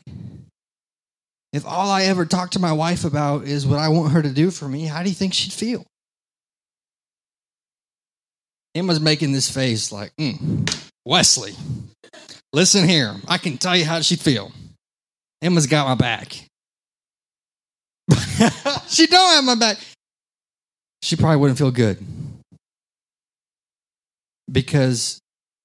If 1.53 1.65
all 1.65 1.89
I 1.89 2.03
ever 2.03 2.25
talk 2.25 2.51
to 2.51 2.59
my 2.59 2.71
wife 2.71 3.03
about 3.03 3.43
is 3.43 3.67
what 3.67 3.79
I 3.79 3.89
want 3.89 4.13
her 4.13 4.21
to 4.21 4.29
do 4.29 4.51
for 4.51 4.67
me, 4.67 4.85
how 4.85 5.03
do 5.03 5.09
you 5.09 5.15
think 5.15 5.33
she'd 5.33 5.51
feel? 5.51 5.85
Emma's 8.73 9.01
making 9.01 9.33
this 9.33 9.49
face 9.49 9.91
like, 9.91 10.15
mm, 10.15 10.89
Wesley, 11.05 11.53
listen 12.53 12.87
here. 12.87 13.15
I 13.27 13.37
can 13.37 13.57
tell 13.57 13.75
you 13.75 13.83
how 13.83 13.99
she'd 13.99 14.21
feel. 14.21 14.53
Emma's 15.41 15.67
got 15.67 15.87
my 15.87 15.95
back. 15.95 16.45
she 18.87 19.07
don't 19.07 19.33
have 19.33 19.43
my 19.43 19.55
back. 19.55 19.77
She 21.01 21.17
probably 21.17 21.37
wouldn't 21.37 21.57
feel 21.57 21.71
good. 21.71 21.97
Because 24.49 25.19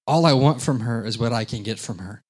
all 0.07 0.27
I 0.27 0.33
want 0.33 0.63
from 0.63 0.81
her 0.81 1.05
is 1.05 1.19
what 1.19 1.33
I 1.33 1.45
can 1.45 1.63
get 1.63 1.79
from 1.79 1.99
her. 1.99 2.23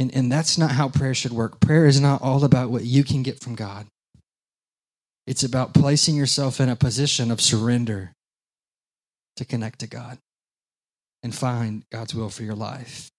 And, 0.00 0.14
and 0.14 0.32
that's 0.32 0.56
not 0.56 0.70
how 0.70 0.88
prayer 0.88 1.12
should 1.12 1.32
work. 1.32 1.60
Prayer 1.60 1.84
is 1.84 2.00
not 2.00 2.22
all 2.22 2.42
about 2.42 2.70
what 2.70 2.84
you 2.84 3.04
can 3.04 3.22
get 3.22 3.38
from 3.38 3.54
God, 3.54 3.86
it's 5.26 5.44
about 5.44 5.74
placing 5.74 6.16
yourself 6.16 6.58
in 6.58 6.70
a 6.70 6.74
position 6.74 7.30
of 7.30 7.40
surrender 7.40 8.12
to 9.36 9.44
connect 9.44 9.80
to 9.80 9.86
God 9.86 10.18
and 11.22 11.34
find 11.34 11.84
God's 11.92 12.14
will 12.14 12.30
for 12.30 12.42
your 12.42 12.54
life. 12.54 13.10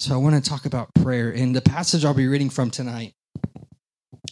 So 0.00 0.14
I 0.14 0.16
want 0.16 0.34
to 0.34 0.50
talk 0.50 0.66
about 0.66 0.92
prayer. 0.94 1.30
In 1.30 1.52
the 1.52 1.60
passage 1.60 2.04
I'll 2.04 2.12
be 2.12 2.26
reading 2.26 2.50
from 2.50 2.70
tonight, 2.70 3.14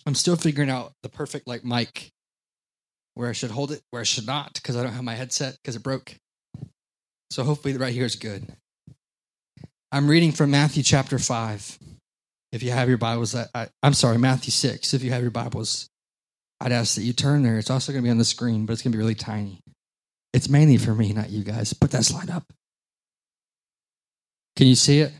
I'm 0.04 0.16
still 0.16 0.36
figuring 0.36 0.68
out 0.68 0.92
the 1.04 1.08
perfect 1.08 1.46
like 1.46 1.64
mic 1.64 2.10
where 3.14 3.28
I 3.28 3.32
should 3.32 3.52
hold 3.52 3.70
it, 3.70 3.82
where 3.90 4.00
I 4.00 4.04
should 4.04 4.26
not, 4.26 4.54
because 4.54 4.76
I 4.76 4.82
don't 4.82 4.92
have 4.92 5.04
my 5.04 5.14
headset 5.14 5.56
because 5.62 5.76
it 5.76 5.82
broke. 5.84 6.16
So 7.30 7.44
hopefully 7.44 7.76
right 7.76 7.94
here 7.94 8.04
is 8.04 8.16
good. 8.16 8.52
I'm 9.92 10.08
reading 10.08 10.32
from 10.32 10.50
Matthew 10.50 10.82
chapter 10.82 11.18
5. 11.18 11.78
If 12.52 12.62
you 12.62 12.70
have 12.72 12.88
your 12.88 12.98
Bibles, 12.98 13.34
I, 13.34 13.68
am 13.82 13.94
sorry, 13.94 14.18
Matthew 14.18 14.50
6. 14.50 14.94
If 14.94 15.02
you 15.04 15.12
have 15.12 15.22
your 15.22 15.30
Bibles, 15.30 15.88
I'd 16.60 16.72
ask 16.72 16.96
that 16.96 17.02
you 17.02 17.12
turn 17.12 17.42
there. 17.42 17.58
It's 17.58 17.70
also 17.70 17.92
going 17.92 18.02
to 18.02 18.06
be 18.06 18.10
on 18.10 18.18
the 18.18 18.24
screen, 18.24 18.66
but 18.66 18.72
it's 18.72 18.82
going 18.82 18.92
to 18.92 18.96
be 18.96 19.00
really 19.00 19.14
tiny. 19.14 19.60
It's 20.32 20.48
mainly 20.48 20.76
for 20.76 20.94
me, 20.94 21.12
not 21.12 21.30
you 21.30 21.44
guys. 21.44 21.72
Put 21.72 21.92
that 21.92 22.04
slide 22.04 22.30
up. 22.30 22.44
Can 24.56 24.66
you 24.66 24.74
see 24.74 25.00
it? 25.00 25.12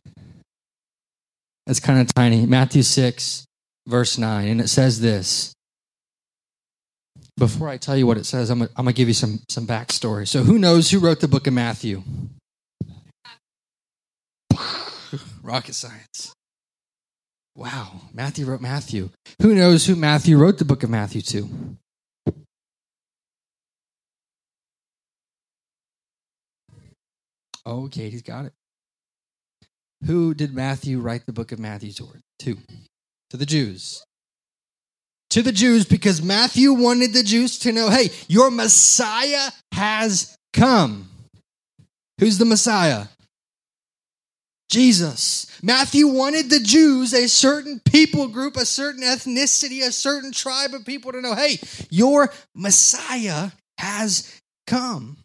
It's 1.67 1.81
kind 1.81 2.01
of 2.01 2.13
tiny. 2.13 2.45
Matthew 2.47 2.83
6, 2.83 3.45
verse 3.87 4.19
9. 4.19 4.49
And 4.49 4.61
it 4.61 4.69
says 4.69 5.01
this. 5.01 5.53
Before 7.37 7.69
I 7.69 7.77
tell 7.77 7.97
you 7.97 8.07
what 8.07 8.17
it 8.17 8.27
says, 8.27 8.51
I'm 8.51 8.59
going 8.61 8.87
to 8.87 8.93
give 8.93 9.09
you 9.09 9.15
some, 9.15 9.41
some 9.49 9.67
backstory. 9.67 10.27
So, 10.27 10.43
who 10.43 10.59
knows 10.59 10.91
who 10.91 10.99
wrote 10.99 11.21
the 11.21 11.29
book 11.29 11.47
of 11.47 11.53
Matthew? 11.53 12.03
Rocket 15.47 15.75
science. 15.75 16.35
Wow, 17.55 18.01
Matthew 18.13 18.47
wrote 18.47 18.61
Matthew. 18.61 19.11
Who 19.41 19.55
knows 19.55 19.87
who 19.87 19.95
Matthew 19.95 20.37
wrote 20.37 20.59
the 20.59 20.65
book 20.65 20.83
of 20.83 20.91
Matthew 20.91 21.23
to? 21.23 21.49
Oh, 27.65 27.89
Katie's 27.89 28.23
got 28.23 28.47
it. 28.47 28.53
Who 30.05 30.35
did 30.35 30.53
Matthew 30.53 30.99
write 30.99 31.27
the 31.27 31.33
book 31.33 31.53
of 31.53 31.61
Matthew 31.61 31.93
toward? 31.93 32.23
To? 32.41 32.59
To 33.31 33.37
the 33.37 33.47
Jews. 33.47 34.03
to 35.31 35.43
the 35.43 35.53
Jews 35.53 35.85
because 35.85 36.23
Matthew 36.23 36.73
wanted 36.73 37.13
the 37.13 37.23
Jews 37.23 37.59
to 37.61 37.73
know 37.73 37.91
hey, 37.91 38.11
your 38.27 38.51
Messiah 38.51 39.51
has 39.73 40.37
come. 40.53 41.09
Who's 42.19 42.39
the 42.39 42.45
Messiah? 42.45 43.07
Jesus. 44.69 45.47
Matthew 45.63 46.09
wanted 46.09 46.51
the 46.51 46.61
Jews, 46.61 47.15
a 47.15 47.29
certain 47.29 47.81
people 47.81 48.29
group, 48.29 48.57
a 48.57 48.67
certain 48.67 49.03
ethnicity, 49.03 49.87
a 49.87 49.93
certain 49.93 50.33
tribe 50.33 50.75
of 50.75 50.85
people 50.85 51.13
to 51.13 51.21
know 51.21 51.35
hey, 51.35 51.59
your 51.91 52.33
Messiah 52.55 53.51
has 53.79 54.41
come. 54.67 55.19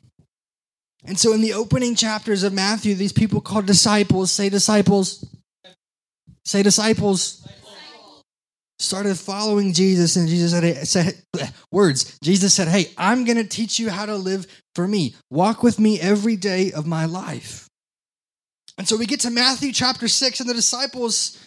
And 1.04 1.18
so 1.18 1.34
in 1.34 1.42
the 1.42 1.54
opening 1.54 1.96
chapters 1.96 2.44
of 2.44 2.54
Matthew, 2.54 2.94
these 2.94 3.14
people 3.14 3.42
called 3.42 3.66
disciples, 3.66 4.32
say 4.32 4.50
disciples, 4.50 5.26
say 6.46 6.62
disciples, 6.62 7.48
started 8.78 9.18
following 9.18 9.74
Jesus, 9.74 10.16
and 10.16 10.28
Jesus 10.28 10.52
said, 10.52 10.88
said 10.88 11.54
words. 11.72 12.20
Jesus 12.24 12.54
said, 12.54 12.68
Hey, 12.68 12.92
I'm 12.98 13.26
going 13.26 13.38
to 13.38 13.48
teach 13.48 13.80
you 13.80 13.90
how 13.90 14.06
to 14.06 14.16
live 14.16 14.46
for 14.76 14.88
me. 14.88 15.16
Walk 15.30 15.64
with 15.64 15.80
me 15.80 16.00
every 16.00 16.36
day 16.36 16.72
of 16.72 16.86
my 16.86 17.06
life. 17.06 17.68
And 18.82 18.88
so 18.88 18.98
we 18.98 19.06
get 19.06 19.20
to 19.20 19.30
Matthew 19.30 19.72
chapter 19.72 20.08
6, 20.08 20.40
and 20.40 20.50
the 20.50 20.56
disciples 20.56 21.38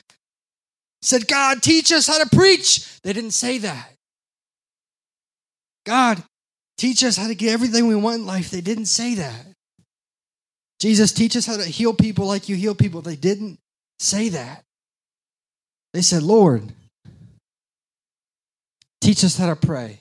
said, 1.03 1.27
God, 1.27 1.65
teach 1.65 1.91
us 1.91 2.07
how 2.07 2.23
to 2.23 2.31
preach. 2.31 3.01
They 3.03 3.13
didn't 3.13 3.33
say 3.33 3.59
that. 3.59 3.91
God, 5.85 6.23
teach 6.79 7.03
us 7.03 7.17
how 7.17 7.27
to 7.27 7.35
get 7.35 7.53
everything 7.53 7.89
we 7.89 7.97
want 7.97 8.21
in 8.21 8.27
life. 8.27 8.53
They 8.53 8.61
didn't 8.61 8.87
say 8.87 9.17
that. 9.17 9.47
Jesus, 10.79 11.11
teach 11.11 11.37
us 11.37 11.45
how 11.45 11.57
to 11.57 11.65
heal 11.65 11.93
people 11.93 12.25
like 12.25 12.49
you 12.49 12.55
heal 12.55 12.77
people. 12.77 13.03
They 13.03 13.17
didn't 13.17 13.59
say 13.99 14.29
that. 14.29 14.63
They 15.93 16.03
said, 16.03 16.23
Lord, 16.23 16.73
teach 19.01 19.25
us 19.25 19.37
how 19.37 19.53
to 19.53 19.57
pray. 19.57 19.99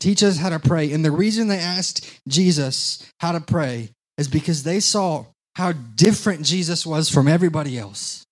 Teach 0.00 0.22
us 0.22 0.38
how 0.38 0.48
to 0.48 0.58
pray. 0.58 0.90
And 0.90 1.04
the 1.04 1.10
reason 1.10 1.48
they 1.48 1.58
asked 1.58 2.18
Jesus 2.26 3.06
how 3.20 3.32
to 3.32 3.42
pray 3.42 3.90
is 4.18 4.28
because 4.28 4.64
they 4.64 4.80
saw 4.80 5.24
how 5.54 5.72
different 5.72 6.42
Jesus 6.44 6.84
was 6.84 7.08
from 7.08 7.26
everybody 7.26 7.78
else. 7.78 8.24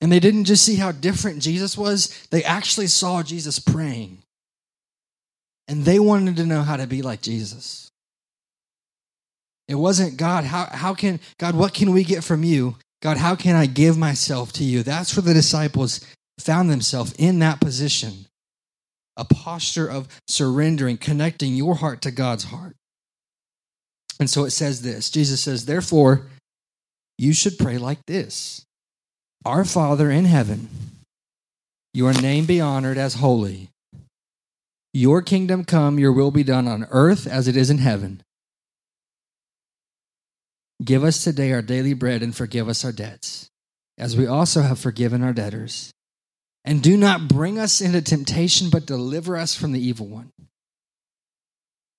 And 0.00 0.12
they 0.12 0.20
didn't 0.20 0.44
just 0.44 0.64
see 0.64 0.76
how 0.76 0.92
different 0.92 1.42
Jesus 1.42 1.76
was, 1.76 2.26
they 2.30 2.44
actually 2.44 2.86
saw 2.86 3.22
Jesus 3.22 3.58
praying. 3.58 4.22
And 5.68 5.84
they 5.84 5.98
wanted 5.98 6.36
to 6.36 6.46
know 6.46 6.62
how 6.62 6.76
to 6.76 6.86
be 6.86 7.02
like 7.02 7.20
Jesus. 7.20 7.90
It 9.68 9.74
wasn't 9.74 10.16
God, 10.16 10.44
how, 10.44 10.66
how 10.70 10.94
can, 10.94 11.20
God, 11.38 11.54
what 11.54 11.74
can 11.74 11.92
we 11.92 12.02
get 12.02 12.24
from 12.24 12.42
you? 12.42 12.76
God, 13.02 13.16
how 13.16 13.36
can 13.36 13.54
I 13.56 13.66
give 13.66 13.96
myself 13.96 14.52
to 14.54 14.64
you? 14.64 14.82
That's 14.82 15.16
where 15.16 15.22
the 15.22 15.34
disciples 15.34 16.00
found 16.38 16.70
themselves 16.70 17.12
in 17.18 17.38
that 17.40 17.60
position 17.60 18.26
a 19.16 19.24
posture 19.24 19.86
of 19.86 20.08
surrendering, 20.26 20.96
connecting 20.96 21.54
your 21.54 21.74
heart 21.74 22.00
to 22.00 22.10
God's 22.10 22.44
heart. 22.44 22.74
And 24.20 24.28
so 24.28 24.44
it 24.44 24.50
says 24.50 24.82
this 24.82 25.10
Jesus 25.10 25.42
says, 25.42 25.64
Therefore, 25.64 26.26
you 27.18 27.32
should 27.32 27.58
pray 27.58 27.78
like 27.78 28.04
this 28.06 28.64
Our 29.44 29.64
Father 29.64 30.10
in 30.10 30.26
heaven, 30.26 30.68
your 31.92 32.12
name 32.12 32.44
be 32.44 32.60
honored 32.60 32.98
as 32.98 33.14
holy. 33.14 33.70
Your 34.92 35.22
kingdom 35.22 35.64
come, 35.64 35.98
your 35.98 36.12
will 36.12 36.32
be 36.32 36.42
done 36.42 36.66
on 36.66 36.86
earth 36.90 37.26
as 37.26 37.46
it 37.46 37.56
is 37.56 37.70
in 37.70 37.78
heaven. 37.78 38.22
Give 40.84 41.04
us 41.04 41.22
today 41.22 41.52
our 41.52 41.62
daily 41.62 41.94
bread 41.94 42.22
and 42.22 42.34
forgive 42.34 42.68
us 42.68 42.84
our 42.84 42.90
debts, 42.90 43.48
as 43.98 44.16
we 44.16 44.26
also 44.26 44.62
have 44.62 44.80
forgiven 44.80 45.22
our 45.22 45.32
debtors. 45.32 45.92
And 46.64 46.82
do 46.82 46.96
not 46.96 47.28
bring 47.28 47.58
us 47.58 47.80
into 47.80 48.02
temptation, 48.02 48.68
but 48.68 48.84
deliver 48.84 49.36
us 49.36 49.54
from 49.54 49.72
the 49.72 49.80
evil 49.80 50.06
one. 50.06 50.30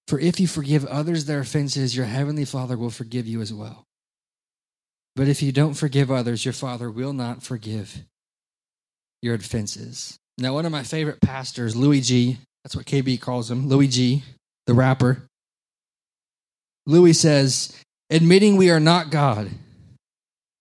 For 0.08 0.20
if 0.20 0.40
you 0.40 0.48
forgive 0.48 0.86
others 0.86 1.26
their 1.26 1.40
offenses, 1.40 1.96
your 1.96 2.06
heavenly 2.06 2.46
Father 2.46 2.78
will 2.78 2.90
forgive 2.90 3.28
you 3.28 3.42
as 3.42 3.54
well. 3.54 3.86
But 5.16 5.28
if 5.28 5.42
you 5.42 5.52
don't 5.52 5.74
forgive 5.74 6.10
others, 6.10 6.46
your 6.46 6.54
Father 6.54 6.90
will 6.90 7.14
not 7.14 7.44
forgive 7.44 8.04
your 9.22 9.36
offenses. 9.36 10.18
Now, 10.38 10.54
one 10.54 10.66
of 10.66 10.72
my 10.72 10.84
favorite 10.84 11.22
pastors, 11.22 11.76
Louie 11.76 12.02
G., 12.02 12.38
that's 12.64 12.76
what 12.76 12.86
KB 12.86 13.20
calls 13.20 13.50
him, 13.50 13.68
Louie 13.68 13.88
G., 13.88 14.24
the 14.68 14.74
rapper. 14.74 15.24
Louie 16.86 17.14
says, 17.14 17.78
admitting 18.10 18.56
we 18.56 18.70
are 18.70 18.80
not 18.80 19.12
God, 19.12 19.50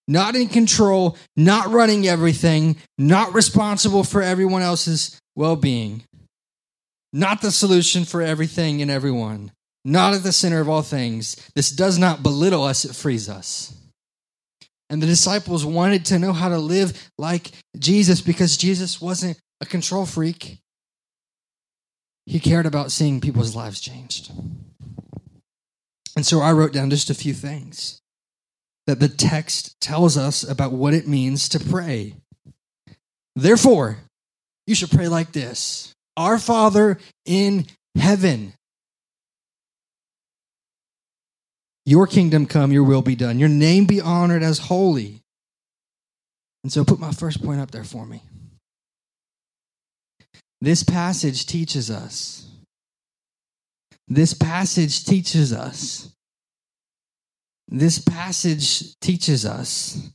not 0.06 0.36
in 0.36 0.48
control, 0.48 1.16
not 1.36 1.68
running 1.68 2.06
everything, 2.06 2.76
not 2.98 3.32
responsible 3.34 4.04
for 4.04 4.22
everyone 4.22 4.62
else's 4.62 5.18
well 5.36 5.56
being, 5.56 6.02
not 7.12 7.40
the 7.40 7.50
solution 7.50 8.04
for 8.04 8.22
everything 8.22 8.82
and 8.82 8.90
everyone, 8.90 9.52
not 9.84 10.14
at 10.14 10.22
the 10.22 10.32
center 10.32 10.60
of 10.60 10.68
all 10.68 10.82
things. 10.82 11.36
This 11.54 11.70
does 11.70 11.98
not 11.98 12.22
belittle 12.22 12.64
us, 12.64 12.84
it 12.84 12.94
frees 12.94 13.28
us. 13.28 13.74
And 14.88 15.00
the 15.00 15.06
disciples 15.06 15.64
wanted 15.64 16.04
to 16.06 16.18
know 16.18 16.32
how 16.32 16.48
to 16.48 16.58
live 16.58 17.10
like 17.16 17.52
Jesus 17.78 18.20
because 18.20 18.56
Jesus 18.56 19.00
wasn't 19.00 19.38
a 19.60 19.66
control 19.66 20.04
freak. 20.04 20.58
He 22.26 22.40
cared 22.40 22.66
about 22.66 22.92
seeing 22.92 23.20
people's 23.20 23.54
lives 23.54 23.80
changed. 23.80 24.32
And 26.16 26.26
so 26.26 26.40
I 26.40 26.52
wrote 26.52 26.72
down 26.72 26.90
just 26.90 27.10
a 27.10 27.14
few 27.14 27.32
things 27.32 28.00
that 28.86 28.98
the 28.98 29.08
text 29.08 29.80
tells 29.80 30.16
us 30.16 30.42
about 30.42 30.72
what 30.72 30.94
it 30.94 31.06
means 31.06 31.48
to 31.50 31.60
pray. 31.60 32.14
Therefore, 33.36 33.98
you 34.66 34.74
should 34.74 34.90
pray 34.90 35.06
like 35.06 35.32
this 35.32 35.94
our 36.16 36.38
Father 36.38 36.98
in 37.24 37.66
heaven. 37.96 38.54
Your 41.86 42.06
kingdom 42.06 42.46
come, 42.46 42.72
your 42.72 42.84
will 42.84 43.02
be 43.02 43.16
done. 43.16 43.38
Your 43.38 43.48
name 43.48 43.86
be 43.86 44.00
honored 44.00 44.42
as 44.42 44.58
holy. 44.58 45.22
And 46.62 46.72
so 46.72 46.84
put 46.84 47.00
my 47.00 47.12
first 47.12 47.42
point 47.42 47.60
up 47.60 47.70
there 47.70 47.84
for 47.84 48.04
me. 48.06 48.22
This 50.60 50.82
passage 50.82 51.46
teaches 51.46 51.90
us. 51.90 52.46
This 54.06 54.34
passage 54.34 55.04
teaches 55.04 55.52
us. 55.52 56.12
This 57.68 57.98
passage 57.98 58.98
teaches 59.00 59.46
us 59.46 60.10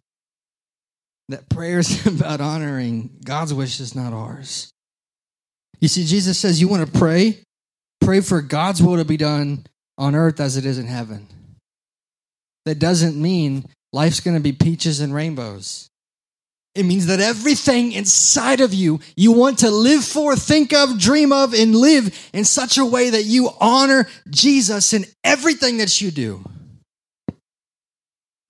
that 1.29 1.49
prayer 1.49 1.79
is 1.79 2.05
about 2.07 2.41
honoring 2.41 3.17
God's 3.23 3.53
wishes, 3.53 3.95
not 3.95 4.13
ours. 4.13 4.71
You 5.79 5.87
see, 5.87 6.05
Jesus 6.05 6.39
says, 6.39 6.61
You 6.61 6.67
want 6.67 6.85
to 6.85 6.99
pray? 6.99 7.39
Pray 8.01 8.21
for 8.21 8.41
God's 8.41 8.81
will 8.81 8.97
to 8.97 9.05
be 9.05 9.17
done 9.17 9.65
on 9.97 10.15
earth 10.15 10.39
as 10.39 10.57
it 10.57 10.65
is 10.65 10.77
in 10.77 10.87
heaven. 10.87 11.27
That 12.65 12.79
doesn't 12.79 13.19
mean 13.19 13.65
life's 13.93 14.19
going 14.19 14.35
to 14.35 14.43
be 14.43 14.51
peaches 14.51 14.99
and 14.99 15.13
rainbows. 15.13 15.89
It 16.75 16.83
means 16.83 17.05
that 17.05 17.21
everything 17.21 17.93
inside 17.93 18.59
of 18.59 18.73
you, 18.73 18.99
you 19.15 19.31
want 19.31 19.59
to 19.59 19.71
live 19.71 20.03
for, 20.03 20.35
think 20.35 20.73
of, 20.73 20.99
dream 20.99 21.31
of, 21.31 21.53
and 21.53 21.73
live 21.73 22.29
in 22.33 22.43
such 22.43 22.77
a 22.77 22.85
way 22.85 23.11
that 23.11 23.23
you 23.23 23.49
honor 23.61 24.09
Jesus 24.29 24.91
in 24.91 25.05
everything 25.23 25.77
that 25.77 26.01
you 26.01 26.11
do. 26.11 26.43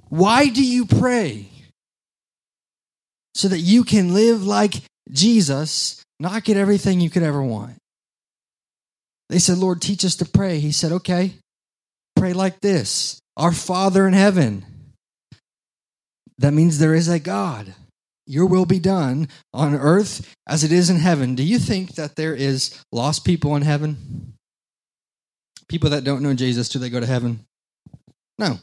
Why 0.10 0.48
do 0.48 0.66
you 0.66 0.86
pray? 0.86 1.50
So 3.36 3.48
that 3.50 3.60
you 3.60 3.84
can 3.84 4.14
live 4.14 4.46
like 4.46 4.74
Jesus 5.12 6.04
not 6.20 6.44
get 6.44 6.58
everything 6.58 7.00
you 7.00 7.10
could 7.10 7.24
ever 7.24 7.42
want. 7.42 7.76
They 9.30 9.40
said, 9.40 9.58
Lord, 9.58 9.82
teach 9.82 10.06
us 10.06 10.16
to 10.18 10.26
pray. 10.26 10.60
He 10.60 10.72
said, 10.72 10.92
okay, 10.92 11.34
pray 12.16 12.34
like 12.34 12.60
this 12.62 13.20
Our 13.38 13.52
Father 13.52 14.08
in 14.08 14.14
heaven. 14.14 14.66
That 16.38 16.54
means 16.54 16.80
there 16.80 16.96
is 16.96 17.08
a 17.08 17.20
God. 17.20 17.74
Your 18.28 18.48
will 18.48 18.66
be 18.66 18.80
done 18.80 19.30
on 19.54 19.76
earth 19.76 20.34
as 20.48 20.64
it 20.64 20.72
is 20.72 20.90
in 20.90 20.98
heaven. 20.98 21.36
Do 21.36 21.44
you 21.44 21.60
think 21.60 21.96
that 21.96 22.16
there 22.16 22.34
is 22.34 22.82
lost 22.92 23.24
people 23.24 23.56
in 23.56 23.62
heaven? 23.62 24.34
People 25.70 25.92
that 25.92 26.04
don't 26.04 26.24
know 26.24 26.34
Jesus, 26.34 26.70
do 26.70 26.80
they 26.80 26.90
go 26.90 27.00
to 27.00 27.06
heaven? 27.06 27.46
No. 28.38 28.60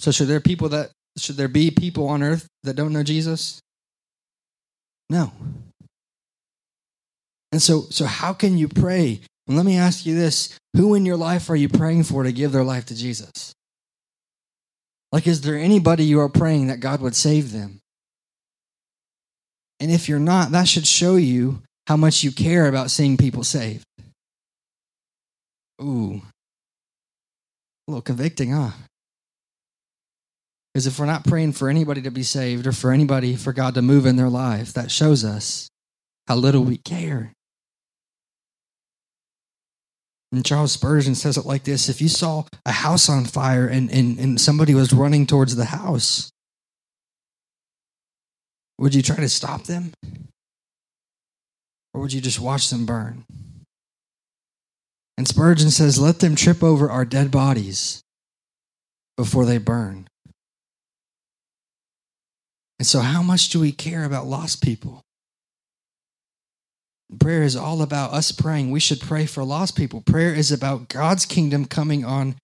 So 0.00 0.10
should 0.10 0.28
there 0.28 0.40
people 0.40 0.68
that 0.70 0.90
should 1.16 1.36
there 1.36 1.48
be 1.48 1.70
people 1.70 2.08
on 2.08 2.22
earth 2.22 2.46
that 2.62 2.76
don't 2.76 2.92
know 2.92 3.02
Jesus? 3.02 3.60
No. 5.10 5.32
And 7.52 7.62
so, 7.62 7.82
so 7.90 8.04
how 8.04 8.32
can 8.32 8.58
you 8.58 8.68
pray? 8.68 9.20
And 9.46 9.56
let 9.56 9.64
me 9.64 9.76
ask 9.76 10.04
you 10.04 10.14
this 10.14 10.56
who 10.76 10.94
in 10.94 11.06
your 11.06 11.16
life 11.16 11.48
are 11.48 11.56
you 11.56 11.68
praying 11.68 12.04
for 12.04 12.22
to 12.22 12.32
give 12.32 12.52
their 12.52 12.64
life 12.64 12.86
to 12.86 12.94
Jesus? 12.94 13.54
Like, 15.10 15.26
is 15.26 15.40
there 15.40 15.56
anybody 15.56 16.04
you 16.04 16.20
are 16.20 16.28
praying 16.28 16.66
that 16.66 16.80
God 16.80 17.00
would 17.00 17.16
save 17.16 17.52
them? 17.52 17.80
And 19.80 19.90
if 19.90 20.08
you're 20.08 20.18
not, 20.18 20.50
that 20.50 20.68
should 20.68 20.86
show 20.86 21.16
you 21.16 21.62
how 21.86 21.96
much 21.96 22.22
you 22.22 22.30
care 22.30 22.68
about 22.68 22.90
seeing 22.90 23.16
people 23.16 23.42
saved. 23.42 23.84
Ooh, 25.80 26.20
a 27.86 27.90
little 27.90 28.02
convicting, 28.02 28.50
huh? 28.50 28.72
Because 30.78 30.86
if 30.86 31.00
we're 31.00 31.06
not 31.06 31.24
praying 31.24 31.54
for 31.54 31.68
anybody 31.68 32.02
to 32.02 32.10
be 32.12 32.22
saved 32.22 32.64
or 32.64 32.70
for 32.70 32.92
anybody, 32.92 33.34
for 33.34 33.52
God 33.52 33.74
to 33.74 33.82
move 33.82 34.06
in 34.06 34.14
their 34.14 34.28
life, 34.28 34.72
that 34.74 34.92
shows 34.92 35.24
us 35.24 35.68
how 36.28 36.36
little 36.36 36.62
we 36.62 36.76
care. 36.76 37.32
And 40.30 40.44
Charles 40.44 40.70
Spurgeon 40.70 41.16
says 41.16 41.36
it 41.36 41.44
like 41.44 41.64
this 41.64 41.88
If 41.88 42.00
you 42.00 42.08
saw 42.08 42.44
a 42.64 42.70
house 42.70 43.08
on 43.08 43.24
fire 43.24 43.66
and, 43.66 43.90
and, 43.90 44.20
and 44.20 44.40
somebody 44.40 44.72
was 44.72 44.92
running 44.92 45.26
towards 45.26 45.56
the 45.56 45.64
house, 45.64 46.30
would 48.78 48.94
you 48.94 49.02
try 49.02 49.16
to 49.16 49.28
stop 49.28 49.64
them? 49.64 49.92
Or 51.92 52.02
would 52.02 52.12
you 52.12 52.20
just 52.20 52.38
watch 52.38 52.70
them 52.70 52.86
burn? 52.86 53.24
And 55.16 55.26
Spurgeon 55.26 55.72
says, 55.72 55.98
Let 55.98 56.20
them 56.20 56.36
trip 56.36 56.62
over 56.62 56.88
our 56.88 57.04
dead 57.04 57.32
bodies 57.32 58.00
before 59.16 59.44
they 59.44 59.58
burn. 59.58 60.06
And 62.78 62.86
so, 62.86 63.00
how 63.00 63.22
much 63.22 63.48
do 63.48 63.60
we 63.60 63.72
care 63.72 64.04
about 64.04 64.26
lost 64.26 64.62
people? 64.62 65.02
Prayer 67.18 67.42
is 67.42 67.56
all 67.56 67.82
about 67.82 68.12
us 68.12 68.32
praying. 68.32 68.70
We 68.70 68.80
should 68.80 69.00
pray 69.00 69.26
for 69.26 69.42
lost 69.42 69.76
people. 69.76 70.02
Prayer 70.02 70.34
is 70.34 70.52
about 70.52 70.88
God's 70.88 71.24
kingdom 71.24 71.64
coming 71.64 72.04
on 72.04 72.36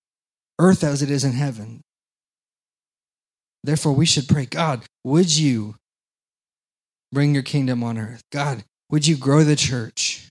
earth 0.59 0.83
as 0.83 1.03
it 1.03 1.11
is 1.11 1.23
in 1.23 1.33
heaven. 1.33 1.83
Therefore, 3.63 3.93
we 3.93 4.07
should 4.07 4.29
pray 4.29 4.47
God, 4.47 4.83
would 5.05 5.37
you 5.37 5.77
bring 7.13 7.35
your 7.35 7.43
kingdom 7.43 7.83
on 7.85 7.99
earth? 7.99 8.23
God, 8.33 8.65
would 8.91 9.07
you 9.07 9.17
grow 9.17 9.45
the 9.45 9.57
church? 9.57 10.29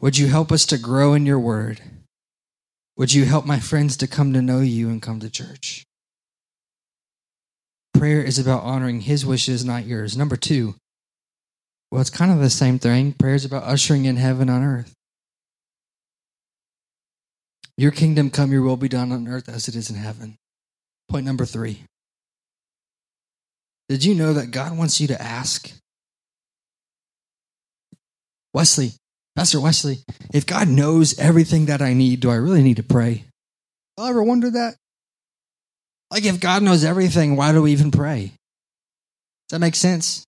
Would 0.00 0.18
you 0.18 0.28
help 0.28 0.50
us 0.50 0.64
to 0.66 0.78
grow 0.78 1.14
in 1.14 1.26
your 1.26 1.38
word? 1.38 1.80
Would 2.96 3.12
you 3.12 3.24
help 3.24 3.44
my 3.44 3.60
friends 3.60 3.96
to 3.98 4.06
come 4.06 4.32
to 4.32 4.42
know 4.42 4.60
you 4.60 4.88
and 4.88 5.02
come 5.02 5.20
to 5.20 5.30
church? 5.30 5.84
Prayer 7.98 8.22
is 8.22 8.38
about 8.38 8.62
honoring 8.62 9.00
his 9.00 9.26
wishes, 9.26 9.64
not 9.64 9.84
yours. 9.84 10.16
Number 10.16 10.36
two, 10.36 10.76
well, 11.90 12.00
it's 12.00 12.10
kind 12.10 12.30
of 12.30 12.38
the 12.38 12.48
same 12.48 12.78
thing. 12.78 13.12
Prayer 13.12 13.34
is 13.34 13.44
about 13.44 13.64
ushering 13.64 14.04
in 14.04 14.16
heaven 14.16 14.48
on 14.48 14.62
earth. 14.62 14.94
Your 17.76 17.90
kingdom 17.90 18.30
come, 18.30 18.52
your 18.52 18.62
will 18.62 18.76
be 18.76 18.88
done 18.88 19.10
on 19.10 19.26
earth 19.26 19.48
as 19.48 19.66
it 19.66 19.74
is 19.74 19.90
in 19.90 19.96
heaven. 19.96 20.36
Point 21.08 21.26
number 21.26 21.44
three. 21.44 21.82
Did 23.88 24.04
you 24.04 24.14
know 24.14 24.32
that 24.32 24.52
God 24.52 24.78
wants 24.78 25.00
you 25.00 25.08
to 25.08 25.20
ask? 25.20 25.72
Wesley, 28.54 28.92
Pastor 29.34 29.60
Wesley, 29.60 29.98
if 30.32 30.46
God 30.46 30.68
knows 30.68 31.18
everything 31.18 31.66
that 31.66 31.82
I 31.82 31.94
need, 31.94 32.20
do 32.20 32.30
I 32.30 32.36
really 32.36 32.62
need 32.62 32.76
to 32.76 32.82
pray? 32.84 33.24
Y'all 33.96 34.06
ever 34.06 34.22
wonder 34.22 34.50
that? 34.50 34.76
Like, 36.10 36.24
if 36.24 36.40
God 36.40 36.62
knows 36.62 36.84
everything, 36.84 37.36
why 37.36 37.52
do 37.52 37.62
we 37.62 37.72
even 37.72 37.90
pray? 37.90 38.32
Does 39.48 39.52
that 39.52 39.58
make 39.60 39.74
sense? 39.74 40.24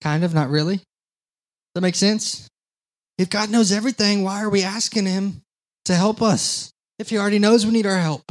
Kind 0.00 0.24
of, 0.24 0.34
not 0.34 0.50
really. 0.50 0.76
Does 0.76 0.84
that 1.76 1.82
make 1.82 1.94
sense? 1.94 2.48
If 3.18 3.30
God 3.30 3.50
knows 3.50 3.72
everything, 3.72 4.22
why 4.22 4.42
are 4.42 4.50
we 4.50 4.62
asking 4.62 5.06
Him 5.06 5.42
to 5.84 5.94
help 5.94 6.22
us? 6.22 6.70
If 6.98 7.10
He 7.10 7.18
already 7.18 7.38
knows 7.38 7.64
we 7.64 7.72
need 7.72 7.86
our 7.86 7.98
help. 7.98 8.24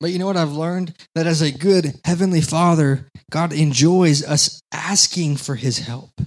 But 0.00 0.10
you 0.10 0.18
know 0.18 0.26
what 0.26 0.36
I've 0.36 0.52
learned? 0.52 0.94
That 1.14 1.26
as 1.26 1.42
a 1.42 1.52
good 1.52 2.00
Heavenly 2.04 2.40
Father, 2.40 3.06
God 3.30 3.52
enjoys 3.52 4.24
us 4.24 4.60
asking 4.72 5.36
for 5.36 5.56
His 5.56 5.78
help. 5.78 6.10
Does 6.16 6.26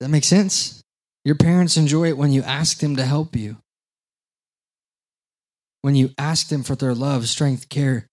that 0.00 0.08
makes 0.08 0.26
sense? 0.26 0.82
Your 1.24 1.36
parents 1.36 1.76
enjoy 1.76 2.08
it 2.08 2.18
when 2.18 2.32
you 2.32 2.42
ask 2.42 2.78
them 2.78 2.96
to 2.96 3.04
help 3.04 3.34
you. 3.34 3.56
When 5.82 5.94
you 5.94 6.10
ask 6.18 6.48
them 6.48 6.62
for 6.62 6.74
their 6.74 6.94
love, 6.94 7.28
strength, 7.28 7.68
care, 7.68 8.06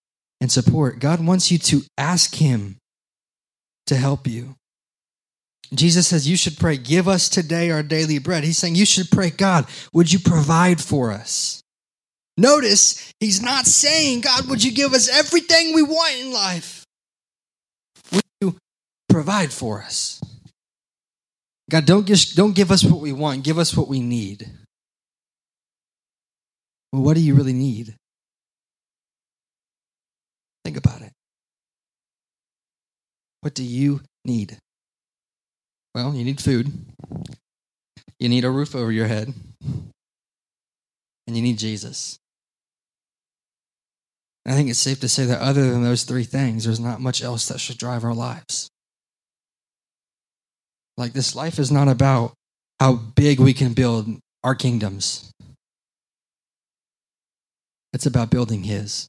and 0.43 0.51
support. 0.51 0.99
God 0.99 1.25
wants 1.25 1.51
you 1.51 1.57
to 1.57 1.81
ask 1.97 2.35
Him 2.35 2.77
to 3.87 3.95
help 3.95 4.27
you. 4.27 4.55
Jesus 5.73 6.07
says 6.07 6.27
you 6.27 6.37
should 6.37 6.57
pray, 6.57 6.77
Give 6.77 7.07
us 7.07 7.29
today 7.29 7.71
our 7.71 7.81
daily 7.81 8.19
bread. 8.19 8.43
He's 8.43 8.57
saying 8.57 8.75
you 8.75 8.85
should 8.85 9.09
pray, 9.09 9.29
God, 9.29 9.65
would 9.93 10.11
you 10.11 10.19
provide 10.19 10.81
for 10.81 11.11
us? 11.11 11.63
Notice 12.37 13.13
he's 13.19 13.41
not 13.41 13.65
saying, 13.65 14.21
God, 14.21 14.49
would 14.49 14.63
you 14.63 14.71
give 14.71 14.93
us 14.93 15.07
everything 15.07 15.73
we 15.73 15.83
want 15.83 16.15
in 16.19 16.33
life? 16.33 16.83
Would 18.11 18.23
you 18.41 18.57
provide 19.07 19.53
for 19.53 19.83
us? 19.83 20.21
God, 21.69 21.85
don't, 21.85 22.05
just, 22.05 22.35
don't 22.35 22.55
give 22.55 22.71
us 22.71 22.83
what 22.83 22.99
we 22.99 23.13
want, 23.13 23.43
give 23.43 23.59
us 23.59 23.77
what 23.77 23.87
we 23.87 24.01
need. 24.01 24.49
Well, 26.93 27.01
what 27.01 27.15
do 27.15 27.21
you 27.21 27.33
really 27.33 27.53
need? 27.53 27.95
Think 30.63 30.77
about 30.77 31.01
it. 31.01 31.11
What 33.41 33.55
do 33.55 33.63
you 33.63 34.01
need? 34.23 34.59
Well, 35.95 36.13
you 36.13 36.23
need 36.23 36.39
food. 36.39 36.71
You 38.19 38.29
need 38.29 38.45
a 38.45 38.51
roof 38.51 38.75
over 38.75 38.91
your 38.91 39.07
head. 39.07 39.33
And 41.25 41.35
you 41.35 41.41
need 41.41 41.57
Jesus. 41.57 42.19
I 44.45 44.51
think 44.51 44.69
it's 44.69 44.79
safe 44.79 44.99
to 44.99 45.09
say 45.09 45.25
that 45.25 45.41
other 45.41 45.71
than 45.71 45.83
those 45.83 46.03
three 46.03 46.25
things, 46.25 46.65
there's 46.65 46.79
not 46.79 47.01
much 47.01 47.23
else 47.23 47.47
that 47.47 47.59
should 47.59 47.77
drive 47.77 48.03
our 48.03 48.13
lives. 48.13 48.69
Like, 50.95 51.13
this 51.13 51.35
life 51.35 51.57
is 51.57 51.71
not 51.71 51.87
about 51.87 52.33
how 52.79 52.93
big 52.93 53.39
we 53.39 53.53
can 53.53 53.73
build 53.73 54.19
our 54.43 54.53
kingdoms, 54.53 55.31
it's 57.93 58.05
about 58.05 58.29
building 58.29 58.63
His. 58.63 59.07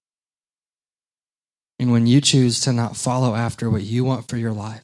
And 1.79 1.91
when 1.91 2.07
you 2.07 2.21
choose 2.21 2.61
to 2.61 2.73
not 2.73 2.97
follow 2.97 3.35
after 3.35 3.69
what 3.69 3.83
you 3.83 4.05
want 4.05 4.29
for 4.29 4.37
your 4.37 4.53
life, 4.53 4.83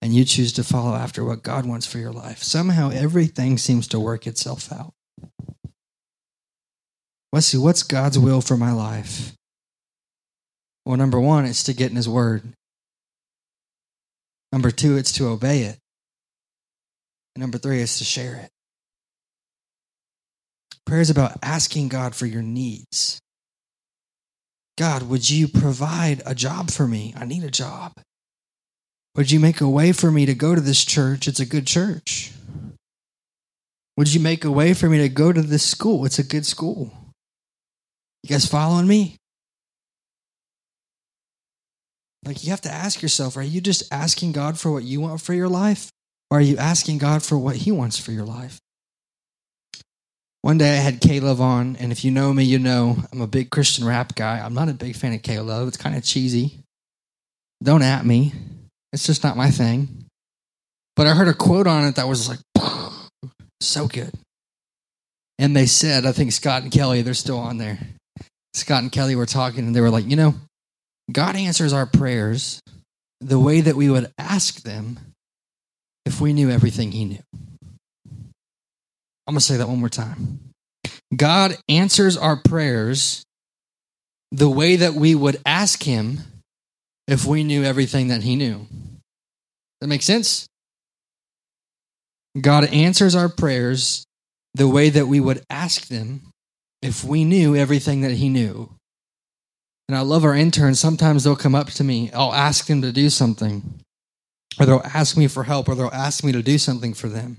and 0.00 0.12
you 0.12 0.24
choose 0.24 0.52
to 0.54 0.64
follow 0.64 0.94
after 0.96 1.24
what 1.24 1.44
God 1.44 1.64
wants 1.64 1.86
for 1.86 1.98
your 1.98 2.12
life, 2.12 2.42
somehow 2.42 2.90
everything 2.90 3.56
seems 3.56 3.86
to 3.88 4.00
work 4.00 4.26
itself 4.26 4.72
out. 4.72 4.92
Let's 7.32 7.46
see, 7.46 7.58
what's 7.58 7.84
God's 7.84 8.18
will 8.18 8.40
for 8.40 8.56
my 8.56 8.72
life? 8.72 9.32
Well, 10.84 10.96
number 10.96 11.20
one, 11.20 11.44
it's 11.44 11.62
to 11.64 11.72
get 11.72 11.90
in 11.90 11.96
His 11.96 12.08
Word. 12.08 12.42
Number 14.50 14.70
two, 14.70 14.96
it's 14.96 15.12
to 15.12 15.28
obey 15.28 15.60
it. 15.60 15.78
And 17.34 17.40
number 17.40 17.56
three 17.56 17.80
is 17.80 17.96
to 17.98 18.04
share 18.04 18.34
it. 18.34 18.50
Prayer 20.84 21.00
is 21.00 21.10
about 21.10 21.38
asking 21.42 21.88
God 21.88 22.14
for 22.14 22.26
your 22.26 22.42
needs. 22.42 23.21
God, 24.78 25.04
would 25.04 25.28
you 25.28 25.48
provide 25.48 26.22
a 26.24 26.34
job 26.34 26.70
for 26.70 26.86
me? 26.86 27.14
I 27.16 27.24
need 27.24 27.44
a 27.44 27.50
job. 27.50 27.92
Would 29.14 29.30
you 29.30 29.38
make 29.38 29.60
a 29.60 29.68
way 29.68 29.92
for 29.92 30.10
me 30.10 30.24
to 30.26 30.34
go 30.34 30.54
to 30.54 30.60
this 30.60 30.84
church? 30.84 31.28
It's 31.28 31.40
a 31.40 31.46
good 31.46 31.66
church. 31.66 32.32
Would 33.96 34.12
you 34.14 34.20
make 34.20 34.44
a 34.44 34.50
way 34.50 34.72
for 34.72 34.88
me 34.88 34.98
to 34.98 35.08
go 35.08 35.32
to 35.32 35.42
this 35.42 35.62
school? 35.62 36.06
It's 36.06 36.18
a 36.18 36.24
good 36.24 36.46
school. 36.46 36.90
You 38.22 38.30
guys 38.30 38.46
following 38.46 38.86
me? 38.86 39.16
Like, 42.24 42.44
you 42.44 42.50
have 42.50 42.60
to 42.62 42.70
ask 42.70 43.02
yourself 43.02 43.36
are 43.36 43.42
you 43.42 43.60
just 43.60 43.92
asking 43.92 44.32
God 44.32 44.58
for 44.58 44.72
what 44.72 44.84
you 44.84 45.00
want 45.00 45.20
for 45.20 45.34
your 45.34 45.48
life? 45.48 45.90
Or 46.30 46.38
are 46.38 46.42
you 46.42 46.56
asking 46.56 46.98
God 46.98 47.22
for 47.22 47.36
what 47.36 47.56
He 47.56 47.72
wants 47.72 47.98
for 47.98 48.12
your 48.12 48.24
life? 48.24 48.58
One 50.42 50.58
day 50.58 50.72
I 50.72 50.80
had 50.80 51.00
K-Love 51.00 51.40
on, 51.40 51.76
and 51.76 51.92
if 51.92 52.04
you 52.04 52.10
know 52.10 52.32
me, 52.32 52.42
you 52.42 52.58
know 52.58 52.96
I'm 53.12 53.20
a 53.20 53.28
big 53.28 53.50
Christian 53.50 53.84
rap 53.84 54.16
guy. 54.16 54.40
I'm 54.40 54.54
not 54.54 54.68
a 54.68 54.74
big 54.74 54.96
fan 54.96 55.14
of 55.14 55.22
K-Love. 55.22 55.68
It's 55.68 55.76
kind 55.76 55.96
of 55.96 56.02
cheesy. 56.02 56.58
Don't 57.62 57.82
at 57.82 58.04
me. 58.04 58.32
It's 58.92 59.06
just 59.06 59.22
not 59.22 59.36
my 59.36 59.50
thing. 59.50 60.06
But 60.96 61.06
I 61.06 61.14
heard 61.14 61.28
a 61.28 61.34
quote 61.34 61.68
on 61.68 61.84
it 61.84 61.94
that 61.94 62.08
was 62.08 62.28
like, 62.28 62.40
so 63.60 63.86
good. 63.86 64.12
And 65.38 65.56
they 65.56 65.66
said, 65.66 66.04
I 66.04 66.12
think 66.12 66.32
Scott 66.32 66.64
and 66.64 66.72
Kelly, 66.72 67.02
they're 67.02 67.14
still 67.14 67.38
on 67.38 67.58
there. 67.58 67.78
Scott 68.52 68.82
and 68.82 68.92
Kelly 68.92 69.16
were 69.16 69.26
talking, 69.26 69.66
and 69.66 69.74
they 69.74 69.80
were 69.80 69.90
like, 69.90 70.08
you 70.10 70.16
know, 70.16 70.34
God 71.10 71.36
answers 71.36 71.72
our 71.72 71.86
prayers 71.86 72.60
the 73.20 73.38
way 73.38 73.60
that 73.60 73.76
we 73.76 73.88
would 73.88 74.12
ask 74.18 74.62
them 74.62 74.98
if 76.04 76.20
we 76.20 76.32
knew 76.32 76.50
everything 76.50 76.90
He 76.92 77.04
knew. 77.04 77.22
I'm 79.32 79.36
going 79.36 79.40
to 79.40 79.46
say 79.46 79.56
that 79.56 79.68
one 79.68 79.80
more 79.80 79.88
time. 79.88 80.40
God 81.16 81.56
answers 81.66 82.18
our 82.18 82.36
prayers 82.36 83.24
the 84.30 84.50
way 84.50 84.76
that 84.76 84.92
we 84.92 85.14
would 85.14 85.40
ask 85.46 85.84
Him 85.84 86.18
if 87.08 87.24
we 87.24 87.42
knew 87.42 87.64
everything 87.64 88.08
that 88.08 88.22
He 88.22 88.36
knew. 88.36 88.66
That 89.80 89.86
makes 89.86 90.04
sense? 90.04 90.46
God 92.38 92.64
answers 92.74 93.14
our 93.14 93.30
prayers 93.30 94.04
the 94.52 94.68
way 94.68 94.90
that 94.90 95.06
we 95.06 95.18
would 95.18 95.42
ask 95.48 95.88
them 95.88 96.28
if 96.82 97.02
we 97.02 97.24
knew 97.24 97.56
everything 97.56 98.02
that 98.02 98.12
He 98.12 98.28
knew. 98.28 98.68
And 99.88 99.96
I 99.96 100.02
love 100.02 100.26
our 100.26 100.34
interns. 100.34 100.78
Sometimes 100.78 101.24
they'll 101.24 101.36
come 101.36 101.54
up 101.54 101.68
to 101.68 101.84
me, 101.84 102.10
I'll 102.12 102.34
ask 102.34 102.66
them 102.66 102.82
to 102.82 102.92
do 102.92 103.08
something, 103.08 103.80
or 104.60 104.66
they'll 104.66 104.82
ask 104.92 105.16
me 105.16 105.26
for 105.26 105.44
help, 105.44 105.70
or 105.70 105.74
they'll 105.74 105.86
ask 105.86 106.22
me 106.22 106.32
to 106.32 106.42
do 106.42 106.58
something 106.58 106.92
for 106.92 107.08
them 107.08 107.38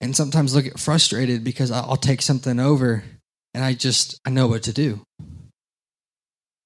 and 0.00 0.14
sometimes 0.16 0.54
get 0.60 0.78
frustrated 0.78 1.44
because 1.44 1.70
I'll 1.70 1.96
take 1.96 2.22
something 2.22 2.60
over 2.60 3.04
and 3.54 3.64
I 3.64 3.74
just 3.74 4.20
I 4.26 4.30
know 4.30 4.46
what 4.46 4.62
to 4.64 4.72
do. 4.72 5.02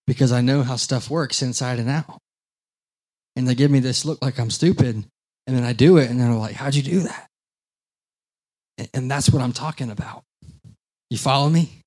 because 0.07 0.33
I 0.33 0.41
know 0.41 0.63
how 0.65 0.77
stuff 0.77 1.09
works 1.09 1.41
inside 1.43 1.79
and 1.79 1.89
out. 1.89 2.19
And 3.37 3.47
they 3.47 3.55
give 3.55 3.71
me 3.71 3.79
this 3.79 4.05
look 4.05 4.21
like 4.23 4.41
I'm 4.41 4.51
stupid. 4.51 5.05
And 5.47 5.57
then 5.57 5.65
I 5.65 5.73
do 5.73 5.97
it, 5.99 6.11
and 6.11 6.21
they're 6.21 6.33
like, 6.35 6.55
How'd 6.57 6.75
you 6.75 6.83
do 6.83 7.01
that? 7.01 7.29
And 8.95 9.11
that's 9.11 9.31
what 9.31 9.43
I'm 9.43 9.53
talking 9.53 9.91
about. 9.91 10.23
You 11.11 11.19
follow 11.19 11.49
me? 11.49 11.83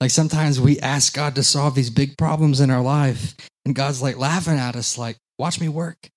Like 0.00 0.10
sometimes 0.10 0.60
we 0.60 0.78
ask 0.80 1.14
God 1.14 1.34
to 1.36 1.42
solve 1.42 1.74
these 1.74 1.90
big 1.90 2.16
problems 2.16 2.60
in 2.60 2.70
our 2.70 2.82
life, 2.82 3.34
and 3.64 3.74
God's 3.74 4.00
like 4.02 4.16
laughing 4.16 4.58
at 4.58 4.76
us, 4.76 4.96
like, 4.98 5.16
Watch 5.38 5.60
me 5.60 5.68
work. 5.68 6.08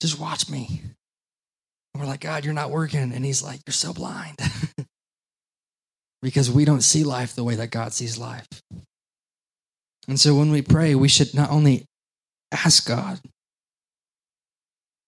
Just 0.00 0.18
watch 0.20 0.50
me. 0.50 0.82
And 1.94 2.02
we're 2.02 2.08
like, 2.08 2.20
God, 2.20 2.44
you're 2.44 2.54
not 2.54 2.70
working. 2.70 3.12
And 3.12 3.24
He's 3.24 3.42
like, 3.42 3.60
You're 3.66 3.72
so 3.72 3.92
blind. 3.92 4.38
because 6.22 6.50
we 6.50 6.64
don't 6.64 6.80
see 6.80 7.04
life 7.04 7.34
the 7.34 7.44
way 7.44 7.54
that 7.54 7.70
God 7.70 7.92
sees 7.92 8.18
life. 8.18 8.48
And 10.08 10.18
so 10.18 10.34
when 10.34 10.50
we 10.50 10.62
pray, 10.62 10.94
we 10.94 11.08
should 11.08 11.34
not 11.34 11.50
only 11.50 11.84
ask 12.50 12.86
God, 12.86 13.20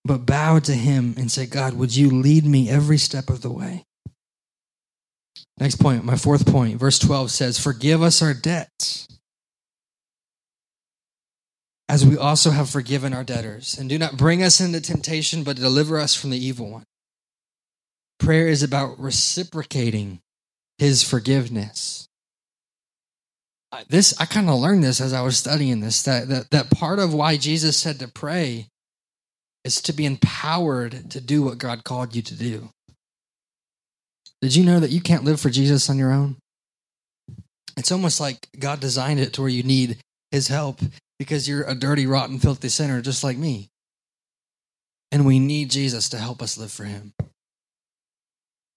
but 0.04 0.26
bow 0.26 0.58
to 0.60 0.72
Him 0.72 1.14
and 1.16 1.30
say, 1.30 1.46
God, 1.46 1.74
would 1.74 1.96
you 1.96 2.10
lead 2.10 2.44
me 2.44 2.70
every 2.70 2.98
step 2.98 3.28
of 3.28 3.42
the 3.42 3.50
way? 3.50 3.84
Next 5.58 5.76
point, 5.76 6.04
my 6.04 6.16
fourth 6.16 6.46
point, 6.46 6.78
verse 6.78 6.98
12 6.98 7.30
says, 7.30 7.58
Forgive 7.58 8.02
us 8.02 8.22
our 8.22 8.34
debts, 8.34 9.08
as 11.88 12.04
we 12.04 12.16
also 12.16 12.50
have 12.50 12.68
forgiven 12.68 13.12
our 13.12 13.24
debtors. 13.24 13.78
And 13.78 13.88
do 13.88 13.98
not 13.98 14.16
bring 14.16 14.42
us 14.42 14.60
into 14.60 14.80
temptation, 14.80 15.44
but 15.44 15.56
deliver 15.56 15.98
us 15.98 16.14
from 16.14 16.30
the 16.30 16.44
evil 16.44 16.70
one. 16.70 16.84
Prayer 18.18 18.48
is 18.48 18.62
about 18.62 18.98
reciprocating 18.98 20.20
his 20.78 21.02
forgiveness 21.02 22.06
this 23.88 24.18
I 24.20 24.26
kind 24.26 24.48
of 24.48 24.58
learned 24.58 24.84
this 24.84 25.00
as 25.00 25.12
I 25.12 25.22
was 25.22 25.36
studying 25.36 25.80
this 25.80 26.02
that, 26.02 26.28
that 26.28 26.50
that 26.50 26.70
part 26.70 26.98
of 26.98 27.14
why 27.14 27.36
Jesus 27.36 27.76
said 27.76 27.98
to 27.98 28.08
pray 28.08 28.68
is 29.64 29.80
to 29.82 29.92
be 29.92 30.06
empowered 30.06 31.10
to 31.10 31.20
do 31.20 31.42
what 31.42 31.58
God 31.58 31.84
called 31.84 32.14
you 32.14 32.22
to 32.22 32.34
do. 32.34 32.70
Did 34.40 34.54
you 34.54 34.64
know 34.64 34.80
that 34.80 34.90
you 34.90 35.00
can't 35.00 35.24
live 35.24 35.40
for 35.40 35.50
Jesus 35.50 35.90
on 35.90 35.98
your 35.98 36.12
own? 36.12 36.36
It's 37.76 37.92
almost 37.92 38.20
like 38.20 38.48
God 38.58 38.80
designed 38.80 39.20
it 39.20 39.32
to 39.34 39.42
where 39.42 39.50
you 39.50 39.62
need 39.62 39.98
his 40.30 40.48
help 40.48 40.80
because 41.18 41.48
you're 41.48 41.64
a 41.64 41.74
dirty, 41.74 42.06
rotten, 42.06 42.38
filthy 42.38 42.68
sinner 42.68 43.00
just 43.00 43.24
like 43.24 43.36
me. 43.36 43.68
And 45.12 45.24
we 45.24 45.38
need 45.38 45.70
Jesus 45.70 46.08
to 46.10 46.18
help 46.18 46.42
us 46.42 46.58
live 46.58 46.72
for 46.72 46.84
him. 46.84 47.12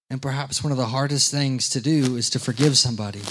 And 0.10 0.22
perhaps 0.22 0.64
one 0.64 0.72
of 0.72 0.78
the 0.78 0.88
hardest 0.88 1.32
things 1.32 1.70
to 1.70 1.82
do 1.82 2.16
is 2.16 2.30
to 2.32 2.40
forgive 2.40 2.78
somebody 2.78 3.22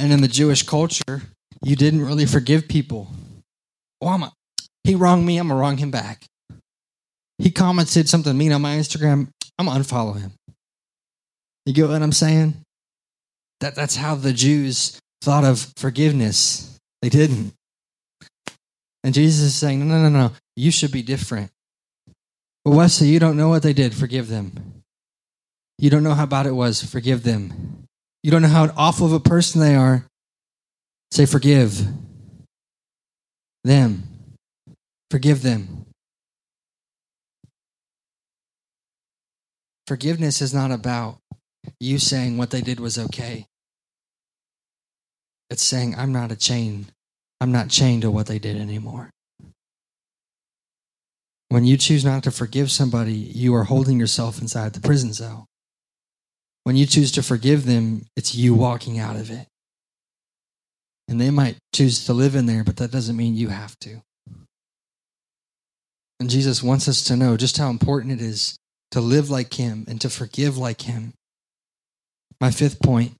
and 0.00 0.14
in 0.14 0.22
the 0.22 0.28
Jewish 0.28 0.62
culture, 0.62 1.20
you 1.62 1.76
didn't 1.76 2.06
really 2.06 2.24
forgive 2.24 2.66
people. 2.66 3.08
Well, 4.00 4.10
I'm 4.10 4.22
a, 4.22 4.32
he 4.82 4.94
wronged 4.94 5.26
me, 5.26 5.36
I'm 5.36 5.48
going 5.48 5.58
to 5.58 5.60
wrong 5.60 5.76
him 5.76 5.90
back. 5.90 6.24
He 7.36 7.50
commented 7.50 8.08
something 8.08 8.36
mean 8.36 8.52
on 8.52 8.62
my 8.62 8.76
Instagram, 8.76 9.28
I'm 9.58 9.66
going 9.66 9.82
to 9.82 9.86
unfollow 9.86 10.18
him. 10.18 10.32
You 11.66 11.74
get 11.74 11.90
what 11.90 12.00
I'm 12.00 12.12
saying? 12.12 12.54
That, 13.60 13.74
that's 13.74 13.96
how 13.96 14.14
the 14.14 14.32
Jews 14.32 14.98
thought 15.20 15.44
of 15.44 15.70
forgiveness. 15.76 16.78
They 17.02 17.08
didn't. 17.08 17.54
And 19.02 19.14
Jesus 19.14 19.40
is 19.46 19.54
saying, 19.54 19.86
no, 19.86 19.96
no, 19.96 20.08
no, 20.08 20.28
no. 20.28 20.32
You 20.56 20.70
should 20.70 20.92
be 20.92 21.02
different. 21.02 21.50
But 22.64 22.72
Wesley, 22.72 23.08
you 23.08 23.18
don't 23.18 23.36
know 23.36 23.48
what 23.48 23.62
they 23.62 23.72
did. 23.72 23.94
Forgive 23.94 24.28
them. 24.28 24.82
You 25.78 25.88
don't 25.88 26.02
know 26.02 26.14
how 26.14 26.26
bad 26.26 26.46
it 26.46 26.52
was. 26.52 26.84
Forgive 26.84 27.22
them. 27.22 27.86
You 28.22 28.30
don't 28.30 28.42
know 28.42 28.48
how 28.48 28.70
awful 28.76 29.06
of 29.06 29.12
a 29.14 29.20
person 29.20 29.62
they 29.62 29.74
are. 29.74 30.04
Say, 31.10 31.24
forgive 31.24 31.80
them. 33.64 34.02
Forgive 35.10 35.42
them. 35.42 35.86
Forgiveness 39.86 40.40
is 40.40 40.54
not 40.54 40.70
about 40.70 41.18
you 41.80 41.98
saying 41.98 42.36
what 42.36 42.50
they 42.50 42.60
did 42.60 42.78
was 42.78 42.98
okay. 42.98 43.46
It's 45.50 45.64
saying, 45.64 45.96
I'm 45.96 46.12
not 46.12 46.32
a 46.32 46.36
chain. 46.36 46.86
I'm 47.40 47.52
not 47.52 47.68
chained 47.68 48.02
to 48.02 48.10
what 48.10 48.26
they 48.26 48.38
did 48.38 48.56
anymore. 48.56 49.10
When 51.48 51.64
you 51.64 51.76
choose 51.76 52.04
not 52.04 52.22
to 52.22 52.30
forgive 52.30 52.70
somebody, 52.70 53.12
you 53.12 53.54
are 53.56 53.64
holding 53.64 53.98
yourself 53.98 54.40
inside 54.40 54.72
the 54.72 54.80
prison 54.80 55.12
cell. 55.12 55.46
When 56.62 56.76
you 56.76 56.86
choose 56.86 57.10
to 57.12 57.22
forgive 57.22 57.66
them, 57.66 58.06
it's 58.14 58.34
you 58.36 58.54
walking 58.54 58.98
out 58.98 59.16
of 59.16 59.30
it. 59.30 59.48
And 61.08 61.20
they 61.20 61.30
might 61.30 61.56
choose 61.74 62.04
to 62.04 62.12
live 62.12 62.36
in 62.36 62.46
there, 62.46 62.62
but 62.62 62.76
that 62.76 62.92
doesn't 62.92 63.16
mean 63.16 63.34
you 63.34 63.48
have 63.48 63.76
to. 63.80 64.00
And 66.20 66.30
Jesus 66.30 66.62
wants 66.62 66.86
us 66.86 67.02
to 67.04 67.16
know 67.16 67.36
just 67.36 67.56
how 67.56 67.70
important 67.70 68.12
it 68.12 68.20
is 68.20 68.56
to 68.92 69.00
live 69.00 69.30
like 69.30 69.54
Him 69.54 69.84
and 69.88 70.00
to 70.02 70.10
forgive 70.10 70.56
like 70.56 70.82
Him. 70.82 71.14
My 72.40 72.52
fifth 72.52 72.80
point, 72.80 73.14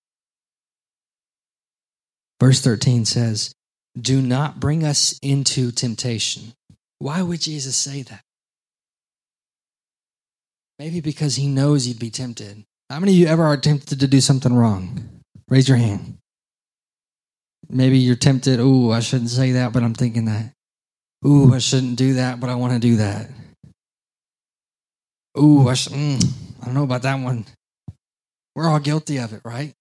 verse 2.40 2.60
13 2.60 3.04
says, 3.04 3.52
Do 4.00 4.20
not 4.20 4.58
bring 4.58 4.84
us 4.84 5.18
into 5.22 5.70
temptation. 5.70 6.54
Why 6.98 7.22
would 7.22 7.40
Jesus 7.40 7.76
say 7.76 8.02
that? 8.02 8.22
Maybe 10.78 11.00
because 11.00 11.36
He 11.36 11.46
knows 11.46 11.86
you'd 11.86 11.98
be 11.98 12.10
tempted. 12.10 12.64
How 12.88 12.98
many 12.98 13.12
of 13.12 13.18
you 13.18 13.26
ever 13.26 13.44
are 13.44 13.56
tempted 13.56 14.00
to 14.00 14.06
do 14.06 14.20
something 14.20 14.52
wrong? 14.52 15.08
Raise 15.48 15.68
your 15.68 15.78
hand. 15.78 16.16
Maybe 17.68 17.98
you're 17.98 18.16
tempted, 18.16 18.58
oh, 18.60 18.90
I 18.90 19.00
shouldn't 19.00 19.30
say 19.30 19.52
that, 19.52 19.72
but 19.72 19.82
I'm 19.82 19.94
thinking 19.94 20.24
that. 20.24 20.52
Ooh, 21.24 21.54
I 21.54 21.58
shouldn't 21.58 21.96
do 21.96 22.14
that, 22.14 22.40
but 22.40 22.50
I 22.50 22.54
want 22.54 22.72
to 22.72 22.78
do 22.78 22.96
that. 22.96 23.30
Ooh, 25.38 25.68
I, 25.68 25.74
sh- 25.74 25.88
mm, 25.88 26.24
I 26.60 26.64
don't 26.64 26.74
know 26.74 26.82
about 26.82 27.02
that 27.02 27.22
one. 27.22 27.44
We're 28.56 28.68
all 28.68 28.80
guilty 28.80 29.18
of 29.18 29.32
it, 29.32 29.42
right? 29.44 29.74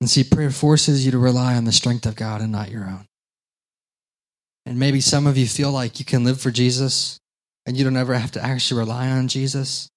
And 0.00 0.08
see, 0.08 0.24
prayer 0.24 0.50
forces 0.50 1.04
you 1.04 1.10
to 1.12 1.18
rely 1.18 1.54
on 1.54 1.64
the 1.64 1.72
strength 1.72 2.06
of 2.06 2.14
God 2.14 2.40
and 2.40 2.52
not 2.52 2.70
your 2.70 2.84
own. 2.84 3.06
And 4.64 4.78
maybe 4.78 5.00
some 5.00 5.26
of 5.26 5.36
you 5.36 5.46
feel 5.46 5.72
like 5.72 5.98
you 5.98 6.04
can 6.04 6.24
live 6.24 6.40
for 6.40 6.50
Jesus 6.50 7.18
and 7.66 7.76
you 7.76 7.84
don't 7.84 7.96
ever 7.96 8.14
have 8.14 8.32
to 8.32 8.44
actually 8.44 8.78
rely 8.78 9.08
on 9.08 9.28
Jesus. 9.28 9.88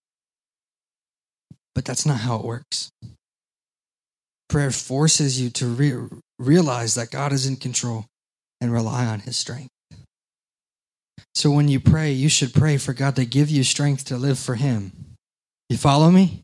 But 1.76 1.86
that's 1.86 2.06
not 2.06 2.22
how 2.22 2.38
it 2.38 2.46
works. 2.46 2.90
Prayer 4.50 4.72
forces 4.72 5.40
you 5.40 5.50
to 5.52 5.68
re- 5.68 6.08
realize 6.40 6.96
that 6.96 7.12
God 7.12 7.32
is 7.32 7.46
in 7.46 7.56
control 7.56 8.06
and 8.60 8.74
rely 8.74 9.06
on 9.06 9.22
his 9.22 9.38
strength. 9.38 9.70
So 11.34 11.52
when 11.52 11.68
you 11.68 11.80
pray, 11.80 12.12
you 12.12 12.30
should 12.30 12.54
pray 12.54 12.78
for 12.78 12.94
God 12.94 13.16
to 13.16 13.26
give 13.26 13.50
you 13.50 13.64
strength 13.64 14.06
to 14.06 14.18
live 14.18 14.38
for 14.38 14.56
him. 14.56 14.92
You 15.70 15.78
follow 15.78 16.12
me? 16.12 16.42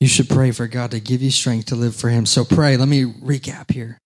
You 0.00 0.08
should 0.08 0.28
pray 0.28 0.50
for 0.50 0.66
God 0.66 0.90
to 0.90 1.00
give 1.00 1.22
you 1.22 1.30
strength 1.30 1.66
to 1.66 1.76
live 1.76 1.96
for 1.96 2.08
him. 2.08 2.26
So 2.26 2.44
pray. 2.44 2.76
Let 2.76 2.88
me 2.88 3.04
recap 3.04 3.70
here. 3.70 3.98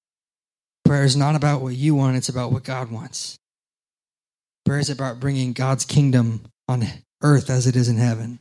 Prayer 0.85 1.05
is 1.05 1.17
not 1.17 1.35
about 1.35 1.61
what 1.61 1.75
you 1.75 1.95
want, 1.95 2.17
it's 2.17 2.31
about 2.31 2.51
what 2.51 2.65
God 2.65 2.91
wants. 2.91 3.37
Prayer 4.65 4.79
is 4.79 4.91
about 4.91 5.21
bringing 5.21 5.53
God's 5.53 5.85
kingdom 5.85 6.45
on 6.67 6.87
earth 7.23 7.51
as 7.51 7.67
it 7.67 7.77
is 7.77 7.89
in 7.89 7.97
heaven. 7.97 8.39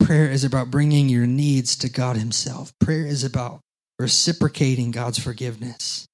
Prayer 0.00 0.28
is 0.30 0.44
about 0.44 0.70
bringing 0.70 1.08
your 1.08 1.26
needs 1.26 1.76
to 1.76 1.88
God 1.88 2.16
Himself. 2.16 2.72
Prayer 2.80 3.06
is 3.06 3.24
about 3.24 3.60
reciprocating 3.98 4.90
God's 4.90 5.18
forgiveness. 5.18 6.06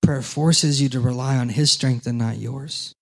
Prayer 0.00 0.22
forces 0.22 0.80
you 0.80 0.88
to 0.90 1.00
rely 1.00 1.36
on 1.36 1.50
His 1.50 1.70
strength 1.70 2.06
and 2.06 2.18
not 2.18 2.38
yours. 2.38 2.94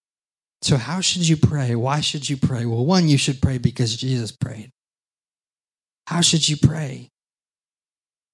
So, 0.62 0.76
how 0.76 1.00
should 1.00 1.28
you 1.28 1.36
pray? 1.36 1.74
Why 1.74 2.00
should 2.00 2.28
you 2.28 2.36
pray? 2.36 2.64
Well, 2.64 2.84
one, 2.84 3.08
you 3.08 3.18
should 3.18 3.42
pray 3.42 3.58
because 3.58 3.96
Jesus 3.96 4.32
prayed. 4.32 4.70
How 6.06 6.20
should 6.20 6.48
you 6.48 6.56
pray? 6.56 7.08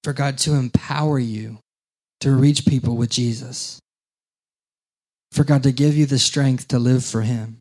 For 0.03 0.13
God 0.13 0.37
to 0.39 0.53
empower 0.53 1.17
you 1.17 1.59
to 2.19 2.31
reach 2.31 2.65
people 2.65 2.95
with 2.95 3.09
Jesus. 3.09 3.79
For 5.31 5.43
God 5.43 5.63
to 5.63 5.71
give 5.71 5.95
you 5.95 6.05
the 6.05 6.19
strength 6.19 6.67
to 6.69 6.79
live 6.79 7.03
for 7.03 7.21
Him 7.21 7.57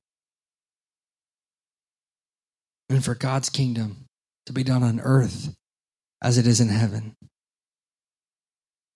and 2.88 3.04
for 3.04 3.14
God's 3.14 3.48
kingdom 3.48 4.04
to 4.46 4.52
be 4.52 4.62
done 4.62 4.82
on 4.82 5.00
earth 5.00 5.54
as 6.20 6.36
it 6.38 6.46
is 6.46 6.60
in 6.60 6.68
heaven. 6.68 7.14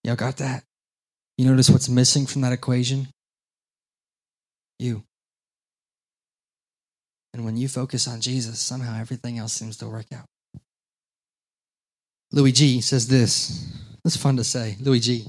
Y'all 0.04 0.16
got 0.16 0.36
that? 0.36 0.62
You 1.38 1.46
notice 1.46 1.70
what's 1.70 1.88
missing 1.88 2.26
from 2.26 2.42
that 2.42 2.52
equation? 2.52 3.08
You. 4.78 5.02
And 7.32 7.44
when 7.44 7.56
you 7.56 7.68
focus 7.68 8.06
on 8.06 8.20
Jesus, 8.20 8.60
somehow 8.60 8.98
everything 8.98 9.38
else 9.38 9.52
seems 9.52 9.76
to 9.78 9.88
work 9.88 10.06
out. 10.14 10.26
Louie 12.32 12.52
G 12.52 12.80
says 12.80 13.08
this. 13.08 13.72
It's 14.04 14.16
fun 14.16 14.36
to 14.36 14.44
say. 14.44 14.76
Louie 14.80 15.00
G. 15.00 15.26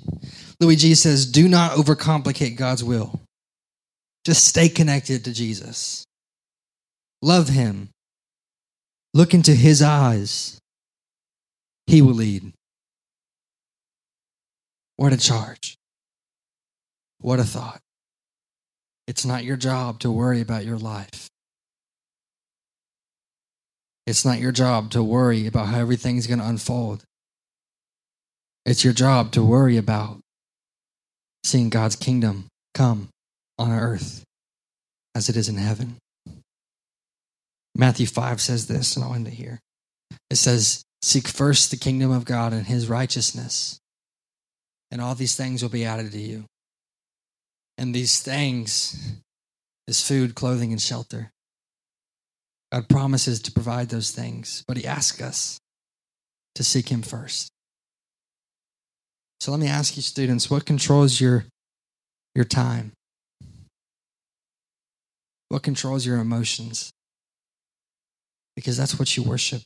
Louie 0.59 0.75
G 0.75 0.95
says, 0.95 1.25
Do 1.25 1.47
not 1.47 1.71
overcomplicate 1.71 2.57
God's 2.57 2.83
will. 2.83 3.19
Just 4.25 4.45
stay 4.45 4.69
connected 4.69 5.23
to 5.25 5.33
Jesus. 5.33 6.05
Love 7.21 7.49
him 7.49 7.89
Look 9.17 9.33
into 9.33 9.55
his 9.55 9.81
eyes. 9.81 10.59
He 11.87 12.03
will 12.03 12.13
lead. 12.13 12.53
What 14.97 15.11
a 15.11 15.17
charge. 15.17 15.75
What 17.19 17.39
a 17.39 17.43
thought. 17.43 17.81
It's 19.07 19.25
not 19.25 19.43
your 19.43 19.57
job 19.57 19.99
to 20.01 20.11
worry 20.11 20.39
about 20.39 20.65
your 20.65 20.77
life. 20.77 21.29
It's 24.07 24.23
not 24.23 24.39
your 24.39 24.53
job 24.53 24.89
to 24.91 25.03
worry 25.03 25.47
about 25.47 25.67
how 25.67 25.79
everything's 25.79 26.27
going 26.27 26.39
to 26.39 26.47
unfold. 26.47 27.03
It's 28.65 28.83
your 28.85 28.93
job 28.93 29.33
to 29.33 29.43
worry 29.43 29.75
about 29.75 30.19
seeing 31.43 31.69
God's 31.69 31.97
kingdom 31.97 32.47
come 32.73 33.09
on 33.59 33.71
earth 33.71 34.23
as 35.13 35.27
it 35.27 35.35
is 35.35 35.49
in 35.49 35.57
heaven. 35.57 35.97
Matthew 37.75 38.07
5 38.07 38.39
says 38.39 38.67
this, 38.67 38.95
and 38.95 39.03
I'll 39.03 39.13
end 39.13 39.27
it 39.27 39.33
here. 39.33 39.59
It 40.29 40.37
says, 40.37 40.83
Seek 41.01 41.27
first 41.27 41.69
the 41.69 41.77
kingdom 41.77 42.09
of 42.09 42.23
God 42.23 42.53
and 42.53 42.65
his 42.65 42.87
righteousness, 42.87 43.77
and 44.89 45.01
all 45.01 45.15
these 45.15 45.35
things 45.35 45.61
will 45.61 45.69
be 45.69 45.85
added 45.85 46.13
to 46.13 46.17
you. 46.17 46.45
And 47.77 47.93
these 47.93 48.21
things 48.21 49.19
is 49.85 50.01
food, 50.01 50.33
clothing, 50.33 50.71
and 50.71 50.81
shelter. 50.81 51.31
God 52.71 52.89
promises 52.89 53.41
to 53.43 53.51
provide 53.51 53.89
those 53.89 54.11
things, 54.11 54.63
but 54.67 54.77
he 54.77 54.85
asks 54.85 55.21
us 55.21 55.59
to 56.55 56.63
seek 56.63 56.89
him 56.89 57.01
first. 57.01 57.49
So 59.39 59.51
let 59.51 59.59
me 59.59 59.67
ask 59.67 59.95
you, 59.95 60.01
students, 60.01 60.49
what 60.49 60.65
controls 60.65 61.21
your, 61.21 61.45
your 62.35 62.45
time? 62.45 62.91
What 65.49 65.63
controls 65.63 66.05
your 66.05 66.17
emotions? 66.17 66.91
Because 68.55 68.75
that's 68.75 68.99
what 68.99 69.15
you 69.15 69.23
worship. 69.23 69.61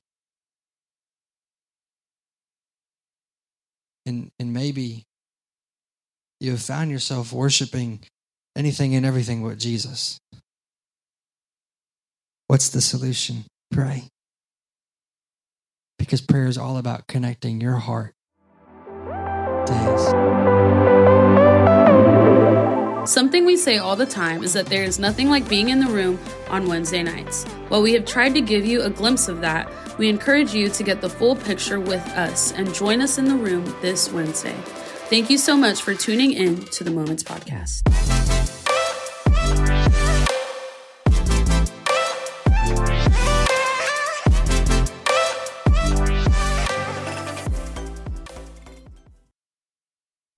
And, 4.06 4.30
and 4.40 4.54
maybe 4.54 5.04
you 6.40 6.52
have 6.52 6.62
found 6.62 6.92
yourself 6.92 7.32
worshiping 7.32 8.02
anything 8.56 8.96
and 8.96 9.06
everything 9.06 9.44
but 9.44 9.58
Jesus. 9.58 10.20
What's 12.52 12.68
the 12.68 12.82
solution? 12.82 13.46
Pray. 13.72 14.10
Because 15.98 16.20
prayer 16.20 16.48
is 16.48 16.58
all 16.58 16.76
about 16.76 17.08
connecting 17.08 17.62
your 17.62 17.78
heart 17.78 18.14
to 19.68 19.74
His. 19.74 20.06
Something 23.10 23.46
we 23.46 23.56
say 23.56 23.78
all 23.78 23.96
the 23.96 24.06
time 24.06 24.44
is 24.44 24.52
that 24.52 24.66
there 24.66 24.84
is 24.84 25.00
nothing 25.00 25.30
like 25.30 25.48
being 25.48 25.70
in 25.70 25.80
the 25.80 25.90
room 25.90 26.20
on 26.50 26.68
Wednesday 26.68 27.04
nights. 27.04 27.46
While 27.70 27.84
we 27.84 27.94
have 27.94 28.04
tried 28.04 28.34
to 28.34 28.42
give 28.42 28.66
you 28.66 28.82
a 28.82 28.90
glimpse 28.90 29.30
of 29.30 29.40
that, 29.40 29.72
we 29.98 30.10
encourage 30.10 30.54
you 30.54 30.68
to 30.72 30.84
get 30.84 31.00
the 31.00 31.10
full 31.10 31.38
picture 31.38 31.80
with 31.80 32.06
us 32.18 32.52
and 32.52 32.74
join 32.74 33.00
us 33.00 33.18
in 33.18 33.30
the 33.30 33.36
room 33.36 33.64
this 33.82 34.12
Wednesday. 34.12 34.58
Thank 35.10 35.30
you 35.30 35.38
so 35.38 35.56
much 35.56 35.82
for 35.82 35.96
tuning 35.96 36.34
in 36.34 36.66
to 36.66 36.84
the 36.84 36.92
Moments 36.92 37.24
Podcast. 37.24 38.41